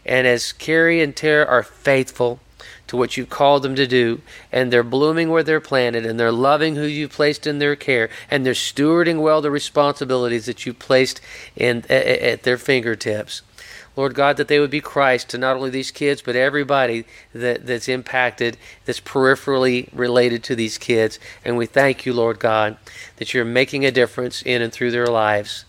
And 0.04 0.26
as 0.26 0.52
Kerry 0.52 1.00
and 1.00 1.14
Tara 1.14 1.46
are 1.46 1.62
faithful 1.62 2.40
to 2.88 2.96
what 2.96 3.16
you've 3.16 3.30
called 3.30 3.62
them 3.62 3.74
to 3.74 3.86
do, 3.86 4.20
and 4.50 4.72
they're 4.72 4.82
blooming 4.82 5.30
where 5.30 5.42
they're 5.42 5.60
planted, 5.60 6.04
and 6.04 6.20
they're 6.20 6.32
loving 6.32 6.76
who 6.76 6.82
you've 6.82 7.12
placed 7.12 7.46
in 7.46 7.58
their 7.58 7.76
care, 7.76 8.10
and 8.30 8.44
they're 8.44 8.52
stewarding 8.52 9.22
well 9.22 9.40
the 9.40 9.50
responsibilities 9.50 10.46
that 10.46 10.66
you've 10.66 10.78
placed 10.78 11.20
in, 11.56 11.78
at, 11.88 12.06
at 12.06 12.42
their 12.42 12.58
fingertips. 12.58 13.42
Lord 13.96 14.14
God, 14.14 14.36
that 14.38 14.48
they 14.48 14.58
would 14.58 14.70
be 14.70 14.80
Christ 14.80 15.28
to 15.30 15.38
not 15.38 15.56
only 15.56 15.70
these 15.70 15.90
kids, 15.90 16.22
but 16.22 16.34
everybody 16.34 17.04
that, 17.34 17.66
that's 17.66 17.88
impacted, 17.88 18.56
that's 18.84 19.00
peripherally 19.00 19.88
related 19.92 20.42
to 20.44 20.56
these 20.56 20.78
kids. 20.78 21.18
And 21.44 21.56
we 21.56 21.66
thank 21.66 22.06
you, 22.06 22.14
Lord 22.14 22.38
God, 22.38 22.76
that 23.16 23.34
you're 23.34 23.44
making 23.44 23.84
a 23.84 23.90
difference 23.90 24.42
in 24.42 24.62
and 24.62 24.72
through 24.72 24.92
their 24.92 25.06
lives. 25.06 25.66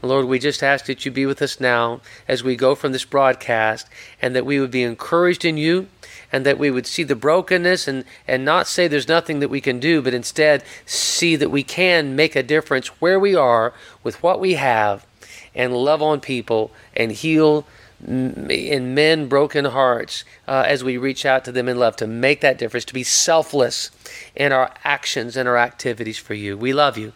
And 0.00 0.10
Lord, 0.10 0.26
we 0.26 0.38
just 0.38 0.62
ask 0.62 0.86
that 0.86 1.04
you 1.04 1.10
be 1.10 1.26
with 1.26 1.42
us 1.42 1.60
now 1.60 2.00
as 2.26 2.44
we 2.44 2.56
go 2.56 2.74
from 2.74 2.92
this 2.92 3.04
broadcast, 3.04 3.88
and 4.22 4.34
that 4.34 4.46
we 4.46 4.60
would 4.60 4.70
be 4.70 4.82
encouraged 4.82 5.44
in 5.44 5.56
you, 5.56 5.88
and 6.30 6.46
that 6.46 6.58
we 6.58 6.70
would 6.70 6.86
see 6.86 7.02
the 7.02 7.16
brokenness 7.16 7.88
and, 7.88 8.04
and 8.26 8.44
not 8.44 8.68
say 8.68 8.86
there's 8.86 9.08
nothing 9.08 9.40
that 9.40 9.48
we 9.48 9.60
can 9.60 9.80
do, 9.80 10.00
but 10.00 10.14
instead 10.14 10.62
see 10.86 11.36
that 11.36 11.50
we 11.50 11.62
can 11.62 12.14
make 12.14 12.36
a 12.36 12.42
difference 12.42 12.88
where 13.00 13.18
we 13.18 13.34
are 13.34 13.72
with 14.02 14.22
what 14.22 14.40
we 14.40 14.54
have 14.54 15.06
and 15.54 15.74
love 15.74 16.02
on 16.02 16.20
people 16.20 16.70
and 16.96 17.12
heal 17.12 17.66
in 18.06 18.94
men 18.94 19.26
broken 19.26 19.64
hearts 19.64 20.22
uh, 20.46 20.62
as 20.66 20.84
we 20.84 20.96
reach 20.96 21.26
out 21.26 21.44
to 21.44 21.50
them 21.50 21.68
in 21.68 21.76
love 21.76 21.96
to 21.96 22.06
make 22.06 22.40
that 22.40 22.56
difference 22.56 22.84
to 22.84 22.94
be 22.94 23.02
selfless 23.02 23.90
in 24.36 24.52
our 24.52 24.72
actions 24.84 25.36
and 25.36 25.48
our 25.48 25.56
activities 25.58 26.16
for 26.16 26.34
you. 26.34 26.56
We 26.56 26.72
love 26.72 26.96
you 26.96 27.12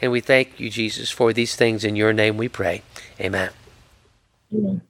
and 0.00 0.12
we 0.12 0.20
thank 0.20 0.58
you 0.58 0.70
jesus 0.70 1.10
for 1.10 1.32
these 1.32 1.56
things 1.56 1.84
in 1.84 1.96
your 1.96 2.12
name 2.12 2.36
we 2.36 2.48
pray 2.48 2.82
amen, 3.20 3.50
amen. 4.52 4.80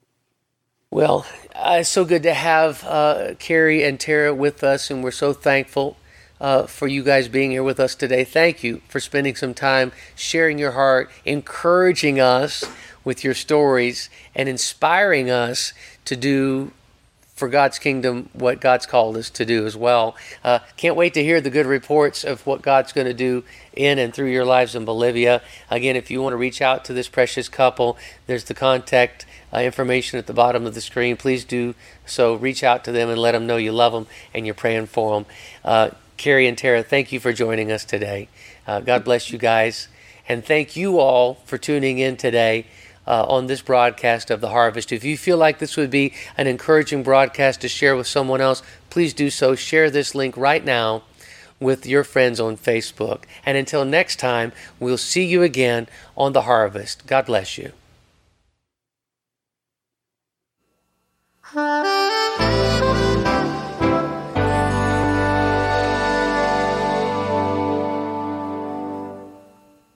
well 0.89 1.25
uh, 1.55 1.77
it's 1.79 1.89
so 1.89 2.05
good 2.05 2.23
to 2.23 2.33
have 2.33 2.83
uh, 2.85 3.33
kerry 3.39 3.83
and 3.83 3.99
tara 3.99 4.33
with 4.33 4.63
us 4.63 4.89
and 4.89 5.03
we're 5.03 5.11
so 5.11 5.33
thankful 5.33 5.97
uh, 6.41 6.65
for 6.65 6.87
you 6.87 7.03
guys 7.03 7.27
being 7.27 7.51
here 7.51 7.61
with 7.61 7.79
us 7.79 7.93
today. 7.93 8.23
Thank 8.23 8.63
you 8.63 8.81
for 8.89 8.99
spending 8.99 9.35
some 9.35 9.53
time 9.53 9.91
sharing 10.15 10.57
your 10.57 10.71
heart, 10.71 11.11
encouraging 11.23 12.19
us 12.19 12.63
with 13.03 13.23
your 13.23 13.35
stories, 13.35 14.09
and 14.33 14.49
inspiring 14.49 15.29
us 15.29 15.71
to 16.05 16.15
do 16.15 16.71
for 17.41 17.49
God's 17.49 17.79
kingdom 17.79 18.29
what 18.33 18.61
God's 18.61 18.85
called 18.85 19.17
us 19.17 19.31
to 19.31 19.45
do 19.45 19.65
as 19.65 19.75
well. 19.75 20.15
Uh, 20.43 20.59
can't 20.77 20.95
wait 20.95 21.15
to 21.15 21.23
hear 21.23 21.41
the 21.41 21.49
good 21.49 21.65
reports 21.65 22.23
of 22.23 22.45
what 22.45 22.61
God's 22.61 22.93
going 22.93 23.07
to 23.07 23.15
do 23.15 23.43
in 23.73 23.97
and 23.97 24.13
through 24.13 24.29
your 24.29 24.45
lives 24.45 24.75
in 24.75 24.85
Bolivia. 24.85 25.41
Again, 25.67 25.95
if 25.95 26.11
you 26.11 26.21
want 26.21 26.33
to 26.33 26.37
reach 26.37 26.61
out 26.61 26.85
to 26.85 26.93
this 26.93 27.09
precious 27.09 27.49
couple, 27.49 27.97
there's 28.27 28.43
the 28.43 28.53
contact 28.53 29.25
uh, 29.51 29.57
information 29.57 30.19
at 30.19 30.27
the 30.27 30.33
bottom 30.33 30.67
of 30.67 30.75
the 30.75 30.81
screen. 30.81 31.17
Please 31.17 31.43
do 31.43 31.73
so. 32.05 32.35
Reach 32.35 32.63
out 32.63 32.83
to 32.83 32.91
them 32.91 33.09
and 33.09 33.19
let 33.19 33.31
them 33.31 33.47
know 33.47 33.57
you 33.57 33.71
love 33.71 33.93
them 33.93 34.05
and 34.35 34.45
you're 34.45 34.53
praying 34.53 34.85
for 34.85 35.15
them. 35.15 35.25
Uh, 35.65 35.89
Kerry 36.17 36.45
and 36.45 36.55
Tara, 36.55 36.83
thank 36.83 37.11
you 37.11 37.19
for 37.19 37.33
joining 37.33 37.71
us 37.71 37.85
today. 37.85 38.29
Uh, 38.67 38.81
God 38.81 39.03
bless 39.03 39.31
you 39.31 39.39
guys. 39.39 39.87
And 40.29 40.45
thank 40.45 40.75
you 40.75 40.99
all 40.99 41.39
for 41.45 41.57
tuning 41.57 41.97
in 41.97 42.17
today 42.17 42.67
uh, 43.11 43.25
on 43.27 43.47
this 43.47 43.61
broadcast 43.61 44.31
of 44.31 44.39
The 44.39 44.49
Harvest. 44.49 44.93
If 44.93 45.03
you 45.03 45.17
feel 45.17 45.37
like 45.37 45.59
this 45.59 45.75
would 45.75 45.91
be 45.91 46.13
an 46.37 46.47
encouraging 46.47 47.03
broadcast 47.03 47.59
to 47.61 47.67
share 47.67 47.97
with 47.97 48.07
someone 48.07 48.39
else, 48.39 48.63
please 48.89 49.13
do 49.13 49.29
so. 49.29 49.53
Share 49.53 49.91
this 49.91 50.15
link 50.15 50.37
right 50.37 50.63
now 50.63 51.03
with 51.59 51.85
your 51.85 52.05
friends 52.05 52.39
on 52.39 52.55
Facebook. 52.55 53.23
And 53.45 53.57
until 53.57 53.83
next 53.83 54.15
time, 54.15 54.53
we'll 54.79 54.97
see 54.97 55.25
you 55.25 55.43
again 55.43 55.89
on 56.15 56.31
The 56.31 56.43
Harvest. 56.43 57.05
God 57.05 57.25
bless 57.25 57.57
you. 57.57 57.73